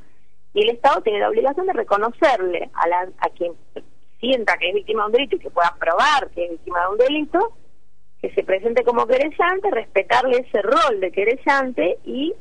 y 0.54 0.62
el 0.64 0.70
Estado 0.70 1.02
tiene 1.02 1.20
la 1.20 1.30
obligación 1.30 1.68
de 1.68 1.74
reconocerle 1.74 2.70
a, 2.74 2.88
la, 2.88 3.10
a 3.20 3.30
quien 3.30 3.54
sienta 4.20 4.58
que 4.58 4.70
es 4.70 4.76
víctima 4.76 5.04
de 5.04 5.08
un 5.08 5.12
delito 5.14 5.36
y 5.36 5.40
que 5.40 5.50
pueda 5.50 5.76
probar 5.80 6.30
que 6.32 6.46
es 6.46 6.52
víctima 6.52 6.82
de 6.82 6.88
un 6.88 6.98
delito, 6.98 7.54
que 8.22 8.34
se 8.34 8.44
presente 8.44 8.84
como 8.84 9.06
querellante, 9.06 9.70
respetarle 9.72 10.38
ese 10.40 10.62
rol 10.62 11.00
de 11.00 11.12
querellante 11.12 12.00
y, 12.04 12.34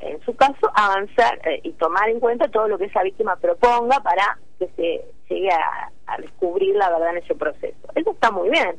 en 0.00 0.20
su 0.22 0.36
caso, 0.36 0.70
avanzar 0.74 1.40
eh, 1.48 1.60
y 1.64 1.72
tomar 1.72 2.08
en 2.08 2.20
cuenta 2.20 2.48
todo 2.48 2.68
lo 2.68 2.78
que 2.78 2.84
esa 2.84 3.02
víctima 3.02 3.36
proponga 3.36 4.00
para 4.00 4.38
que 4.58 4.68
se 4.76 5.04
llegue 5.34 5.50
a, 5.50 5.90
descubrir 6.18 6.74
la 6.74 6.88
verdad 6.90 7.10
en 7.10 7.18
ese 7.18 7.34
proceso. 7.34 7.88
Eso 7.94 8.12
está 8.12 8.30
muy 8.30 8.48
bien. 8.48 8.76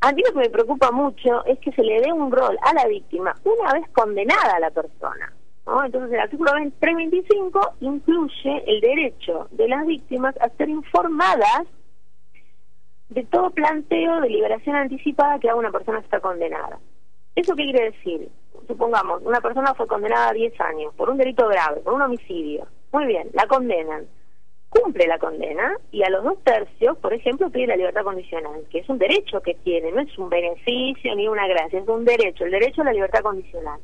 A 0.00 0.12
mí 0.12 0.22
lo 0.26 0.32
que 0.32 0.38
me 0.40 0.50
preocupa 0.50 0.90
mucho 0.90 1.44
es 1.44 1.58
que 1.60 1.70
se 1.72 1.82
le 1.82 2.00
dé 2.00 2.12
un 2.12 2.32
rol 2.32 2.58
a 2.62 2.74
la 2.74 2.86
víctima 2.86 3.34
una 3.44 3.74
vez 3.74 3.88
condenada 3.92 4.56
a 4.56 4.60
la 4.60 4.70
persona. 4.70 5.29
Entonces 5.84 6.12
el 6.12 6.20
artículo 6.20 6.50
325 6.80 7.74
incluye 7.80 8.62
el 8.66 8.80
derecho 8.80 9.46
de 9.52 9.68
las 9.68 9.86
víctimas 9.86 10.36
a 10.40 10.48
ser 10.50 10.68
informadas 10.68 11.62
de 13.08 13.24
todo 13.24 13.50
planteo 13.50 14.20
de 14.20 14.28
liberación 14.28 14.76
anticipada 14.76 15.38
que 15.38 15.48
haga 15.48 15.58
una 15.58 15.70
persona 15.70 15.98
que 15.98 16.04
está 16.04 16.20
condenada. 16.20 16.78
¿Eso 17.36 17.54
qué 17.54 17.64
quiere 17.64 17.92
decir? 17.92 18.28
Supongamos, 18.66 19.22
una 19.22 19.40
persona 19.40 19.74
fue 19.74 19.86
condenada 19.86 20.30
a 20.30 20.32
10 20.32 20.60
años 20.60 20.94
por 20.94 21.08
un 21.08 21.16
delito 21.16 21.46
grave, 21.48 21.80
por 21.80 21.94
un 21.94 22.02
homicidio. 22.02 22.66
Muy 22.92 23.06
bien, 23.06 23.28
la 23.32 23.46
condenan. 23.46 24.06
Cumple 24.68 25.06
la 25.06 25.18
condena 25.18 25.76
y 25.90 26.02
a 26.02 26.10
los 26.10 26.22
dos 26.22 26.38
tercios, 26.44 26.96
por 26.98 27.12
ejemplo, 27.12 27.50
pide 27.50 27.68
la 27.68 27.76
libertad 27.76 28.04
condicional, 28.04 28.62
que 28.70 28.78
es 28.78 28.88
un 28.88 28.98
derecho 28.98 29.40
que 29.40 29.54
tiene, 29.54 29.90
no 29.90 30.00
es 30.00 30.16
un 30.16 30.28
beneficio 30.28 31.14
ni 31.16 31.26
una 31.26 31.48
gracia, 31.48 31.80
es 31.80 31.88
un 31.88 32.04
derecho, 32.04 32.44
el 32.44 32.52
derecho 32.52 32.82
a 32.82 32.84
la 32.84 32.92
libertad 32.92 33.22
condicional. 33.22 33.80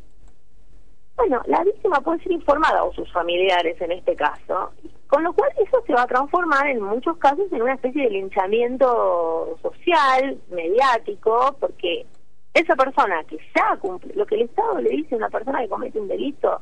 Bueno, 1.16 1.40
la 1.46 1.64
víctima 1.64 2.00
puede 2.00 2.22
ser 2.22 2.32
informada 2.32 2.84
o 2.84 2.92
sus 2.92 3.10
familiares 3.10 3.80
en 3.80 3.92
este 3.92 4.14
caso, 4.14 4.72
con 5.06 5.24
lo 5.24 5.32
cual 5.32 5.50
eso 5.56 5.82
se 5.86 5.94
va 5.94 6.02
a 6.02 6.06
transformar 6.06 6.66
en 6.68 6.82
muchos 6.82 7.16
casos 7.16 7.50
en 7.50 7.62
una 7.62 7.74
especie 7.74 8.04
de 8.04 8.10
linchamiento 8.10 9.58
social, 9.62 10.38
mediático, 10.50 11.56
porque 11.58 12.06
esa 12.52 12.76
persona 12.76 13.24
que 13.24 13.38
ya 13.54 13.76
cumple, 13.78 14.14
lo 14.14 14.26
que 14.26 14.34
el 14.34 14.42
Estado 14.42 14.78
le 14.80 14.90
dice 14.90 15.14
a 15.14 15.18
una 15.18 15.30
persona 15.30 15.60
que 15.60 15.68
comete 15.68 15.98
un 15.98 16.08
delito 16.08 16.60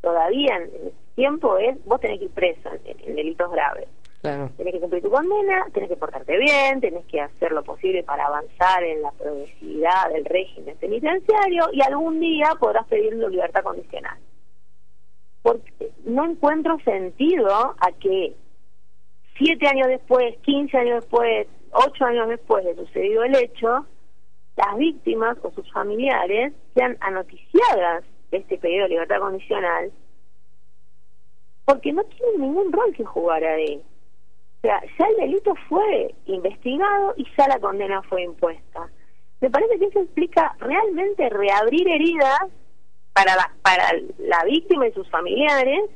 todavía 0.00 0.56
en, 0.56 0.92
tiempo 1.16 1.56
es 1.58 1.82
vos 1.84 2.00
tenés 2.00 2.18
que 2.18 2.26
ir 2.26 2.30
preso 2.30 2.70
en 2.84 3.16
delitos 3.16 3.50
graves. 3.50 3.88
Claro. 4.20 4.50
Tienes 4.56 4.74
que 4.74 4.80
cumplir 4.80 5.02
tu 5.02 5.10
condena, 5.10 5.66
tienes 5.72 5.90
que 5.90 5.96
portarte 5.96 6.36
bien, 6.38 6.80
tienes 6.80 7.04
que 7.06 7.20
hacer 7.20 7.52
lo 7.52 7.62
posible 7.62 8.02
para 8.02 8.26
avanzar 8.26 8.82
en 8.82 9.02
la 9.02 9.12
progresividad 9.12 10.10
del 10.12 10.24
régimen 10.24 10.76
penitenciario 10.78 11.66
y 11.72 11.82
algún 11.82 12.18
día 12.20 12.52
podrás 12.58 12.86
pedir 12.86 13.14
libertad 13.14 13.62
condicional. 13.62 14.18
Porque 15.42 15.92
no 16.04 16.24
encuentro 16.24 16.78
sentido 16.84 17.48
a 17.48 17.92
que 18.00 18.34
siete 19.38 19.68
años 19.68 19.88
después, 19.88 20.36
quince 20.42 20.76
años 20.76 21.02
después, 21.02 21.46
ocho 21.72 22.04
años 22.04 22.28
después 22.28 22.64
de 22.64 22.74
sucedido 22.74 23.22
el 23.22 23.36
hecho, 23.36 23.86
las 24.56 24.76
víctimas 24.76 25.36
o 25.42 25.50
sus 25.52 25.70
familiares 25.72 26.52
sean 26.74 26.96
anoticiadas 27.00 28.02
de 28.30 28.38
este 28.38 28.58
pedido 28.58 28.84
de 28.84 28.88
libertad 28.88 29.20
condicional 29.20 29.92
porque 31.66 31.92
no 31.92 32.04
tienen 32.04 32.40
ningún 32.40 32.72
rol 32.72 32.94
que 32.94 33.04
jugar 33.04 33.44
ahí 33.44 33.82
sea, 34.66 34.82
ya 34.98 35.06
el 35.06 35.16
delito 35.16 35.54
fue 35.68 36.14
investigado 36.26 37.14
y 37.16 37.26
ya 37.36 37.46
la 37.48 37.58
condena 37.58 38.02
fue 38.02 38.22
impuesta. 38.22 38.88
Me 39.40 39.50
parece 39.50 39.78
que 39.78 39.86
eso 39.86 40.00
explica 40.00 40.54
realmente 40.58 41.28
reabrir 41.28 41.88
heridas 41.88 42.40
para 43.12 43.36
la, 43.36 43.50
para 43.62 43.92
la 44.18 44.44
víctima 44.44 44.88
y 44.88 44.92
sus 44.92 45.08
familiares 45.10 45.90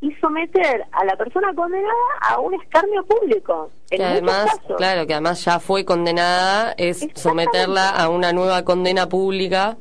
y 0.00 0.12
someter 0.16 0.84
a 0.92 1.04
la 1.04 1.16
persona 1.16 1.54
condenada 1.54 1.94
a 2.20 2.38
un 2.38 2.54
escarnio 2.54 3.04
público. 3.04 3.70
que 3.90 4.04
además, 4.04 4.60
claro, 4.76 5.06
que 5.06 5.14
además 5.14 5.44
ya 5.44 5.58
fue 5.58 5.84
condenada, 5.84 6.74
es 6.76 7.08
someterla 7.14 7.90
a 7.90 8.08
una 8.08 8.32
nueva 8.32 8.62
condena 8.64 9.08
pública. 9.08 9.76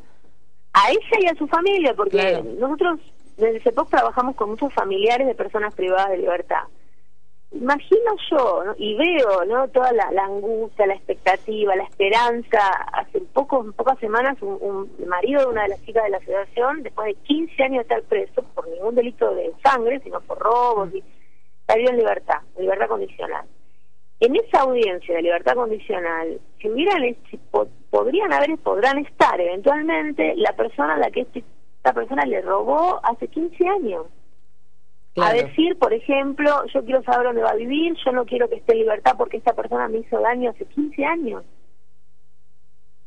A 0.73 0.89
ella 0.89 1.17
y 1.19 1.27
a 1.27 1.35
su 1.35 1.47
familia, 1.47 1.93
porque 1.93 2.41
nosotros 2.59 2.99
desde 3.37 3.59
CEPOC 3.61 3.89
trabajamos 3.89 4.35
con 4.35 4.51
muchos 4.51 4.73
familiares 4.73 5.27
de 5.27 5.35
personas 5.35 5.75
privadas 5.75 6.09
de 6.09 6.17
libertad 6.17 6.63
imagino 7.53 8.15
yo 8.31 8.63
y 8.77 8.95
veo 8.95 9.45
no 9.45 9.67
toda 9.69 9.91
la, 9.93 10.23
angustia, 10.23 10.87
la 10.87 10.95
expectativa, 10.95 11.75
la 11.75 11.83
esperanza. 11.83 12.59
Hace 12.93 13.21
pocos, 13.21 13.73
pocas 13.75 13.99
semanas 13.99 14.37
un, 14.41 14.91
marido 15.07 15.41
de 15.41 15.47
una 15.47 15.63
de 15.63 15.69
las 15.69 15.85
chicas 15.85 16.03
de 16.03 16.09
la 16.09 16.17
asociación, 16.17 16.83
después 16.83 17.07
de 17.07 17.21
15 17.23 17.63
años 17.63 17.75
de 17.75 17.81
estar 17.81 18.01
preso 18.03 18.43
por 18.55 18.67
ningún 18.67 18.95
delito 18.95 19.33
de 19.35 19.51
sangre, 19.63 19.99
sino 20.03 20.19
por 20.21 20.39
robos, 20.39 20.93
y 20.93 21.03
salió 21.67 21.89
en 21.89 21.97
libertad, 21.97 22.41
libertad 22.57 22.87
condicional. 22.87 23.45
En 24.19 24.35
esa 24.35 24.61
audiencia 24.61 25.15
de 25.15 25.21
libertad 25.21 25.55
condicional, 25.55 26.39
si 26.59 26.69
hubieran, 26.69 27.01
si 27.29 27.37
podrían 27.89 28.31
haber, 28.31 28.57
podrán 28.59 28.99
estar 28.99 29.39
eventualmente 29.39 30.33
la 30.37 30.53
persona 30.53 30.95
a 30.95 30.97
la 30.97 31.11
que 31.11 31.21
este, 31.21 31.43
esta 31.77 31.93
persona 31.93 32.23
le 32.25 32.41
robó 32.41 33.01
hace 33.03 33.27
15 33.27 33.67
años 33.67 34.05
a 35.21 35.33
decir, 35.33 35.77
por 35.77 35.93
ejemplo, 35.93 36.65
yo 36.73 36.83
quiero 36.83 37.03
saber 37.03 37.27
dónde 37.27 37.43
va 37.43 37.51
a 37.51 37.55
vivir, 37.55 37.95
yo 38.03 38.11
no 38.11 38.25
quiero 38.25 38.49
que 38.49 38.55
esté 38.55 38.73
en 38.73 38.79
libertad 38.79 39.15
porque 39.17 39.37
esta 39.37 39.53
persona 39.53 39.87
me 39.87 39.99
hizo 39.99 40.19
daño 40.19 40.49
hace 40.49 40.65
15 40.65 41.05
años. 41.05 41.43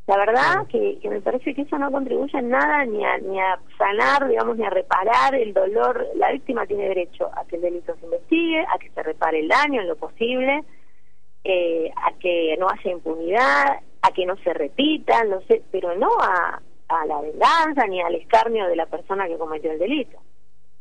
La 0.06 0.16
verdad 0.18 0.66
que, 0.68 1.00
me 1.02 1.20
parece 1.20 1.52
que 1.52 1.62
eso 1.62 1.78
no 1.78 1.90
contribuye 1.90 2.38
en 2.38 2.50
nada 2.50 2.84
ni 2.84 3.04
a, 3.04 3.18
ni 3.18 3.40
a 3.40 3.58
sanar, 3.76 4.28
digamos, 4.28 4.56
ni 4.56 4.64
a 4.64 4.70
reparar 4.70 5.34
el 5.34 5.52
dolor. 5.52 6.06
La 6.14 6.30
víctima 6.30 6.64
tiene 6.64 6.88
derecho 6.88 7.28
a 7.36 7.44
que 7.44 7.56
el 7.56 7.62
delito 7.62 7.92
se 7.96 8.04
investigue, 8.04 8.60
a 8.60 8.78
que 8.78 8.90
se 8.90 9.02
repare 9.02 9.40
el 9.40 9.48
daño 9.48 9.80
en 9.80 9.88
lo 9.88 9.96
posible, 9.96 10.62
eh, 11.42 11.90
a 11.96 12.12
que 12.18 12.56
no 12.56 12.68
haya 12.68 12.92
impunidad, 12.92 13.80
a 14.02 14.12
que 14.12 14.26
no 14.26 14.36
se 14.44 14.54
repita, 14.54 15.24
no 15.24 15.40
sé, 15.42 15.62
pero 15.72 15.96
no 15.96 16.10
a, 16.20 16.62
a 16.86 17.06
la 17.06 17.20
venganza 17.20 17.84
ni 17.88 18.00
al 18.00 18.14
escarnio 18.14 18.68
de 18.68 18.76
la 18.76 18.86
persona 18.86 19.26
que 19.26 19.36
cometió 19.36 19.72
el 19.72 19.80
delito. 19.80 20.20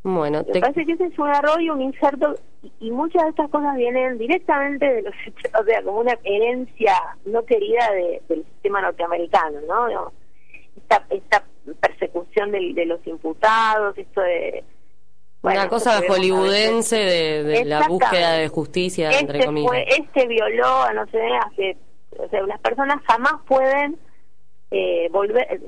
Bueno, 0.08 0.44
parece 0.44 0.86
que 0.86 0.92
ese 0.92 1.06
es 1.06 1.18
un 1.18 1.28
error 1.28 1.60
y 1.60 1.68
un 1.68 1.82
inserto, 1.82 2.36
y, 2.78 2.92
muchas 2.92 3.24
de 3.24 3.30
estas 3.30 3.50
cosas 3.50 3.76
vienen 3.76 4.18
directamente 4.18 4.86
de 4.86 5.02
los 5.02 5.14
o 5.60 5.64
sea, 5.64 5.82
como 5.82 5.98
una 5.98 6.16
herencia 6.22 6.94
no 7.24 7.44
querida 7.44 7.90
del 8.28 8.44
sistema 8.44 8.82
norteamericano, 8.82 9.58
¿no? 9.66 10.12
Esta, 10.76 11.04
esta 11.10 11.42
persecución 11.80 12.52
de, 12.52 12.86
los 12.86 13.04
imputados, 13.04 13.98
esto 13.98 14.20
de... 14.20 14.62
una 15.42 15.68
cosa 15.68 16.00
hollywoodense 16.08 16.96
de, 16.96 17.64
la 17.64 17.88
búsqueda 17.88 18.34
de 18.34 18.46
justicia, 18.46 19.10
este 19.10 19.22
entre 19.22 19.44
comillas. 19.44 19.72
este 19.88 20.28
violó, 20.28 20.92
no 20.94 21.04
sé, 21.08 21.20
hace... 21.46 21.76
O 22.16 22.28
sea, 22.28 22.42
las 22.42 22.60
personas 22.60 23.02
jamás 23.08 23.42
pueden 23.44 23.98
eh, 24.70 25.08
volver... 25.10 25.60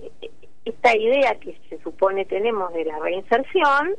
Esta 0.65 0.97
idea 0.97 1.35
que 1.41 1.59
se 1.69 1.83
supone 1.83 2.25
tenemos 2.27 2.73
de 2.75 2.85
la 2.85 2.99
reinserción 3.01 3.97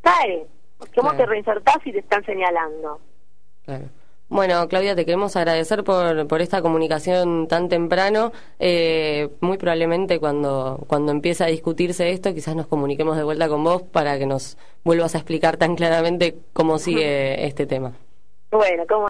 cae. 0.00 0.46
¿Cómo 0.94 1.14
te 1.14 1.26
reinsertás 1.26 1.76
si 1.84 1.92
te 1.92 1.98
están 1.98 2.24
señalando? 2.24 3.00
Bueno, 4.28 4.68
Claudia, 4.68 4.94
te 4.94 5.04
queremos 5.04 5.34
agradecer 5.34 5.82
por, 5.82 6.26
por 6.28 6.40
esta 6.40 6.62
comunicación 6.62 7.48
tan 7.48 7.68
temprano. 7.68 8.32
Eh, 8.60 9.28
muy 9.40 9.58
probablemente 9.58 10.20
cuando, 10.20 10.84
cuando 10.86 11.10
empiece 11.10 11.42
a 11.42 11.48
discutirse 11.48 12.10
esto, 12.10 12.32
quizás 12.32 12.54
nos 12.54 12.68
comuniquemos 12.68 13.16
de 13.16 13.24
vuelta 13.24 13.48
con 13.48 13.64
vos 13.64 13.82
para 13.82 14.18
que 14.18 14.26
nos 14.26 14.56
vuelvas 14.84 15.16
a 15.16 15.18
explicar 15.18 15.56
tan 15.56 15.74
claramente 15.74 16.36
cómo 16.52 16.78
sigue 16.78 17.44
este 17.46 17.66
tema. 17.66 17.92
Bueno, 18.52 18.84
¿cómo 18.88 19.08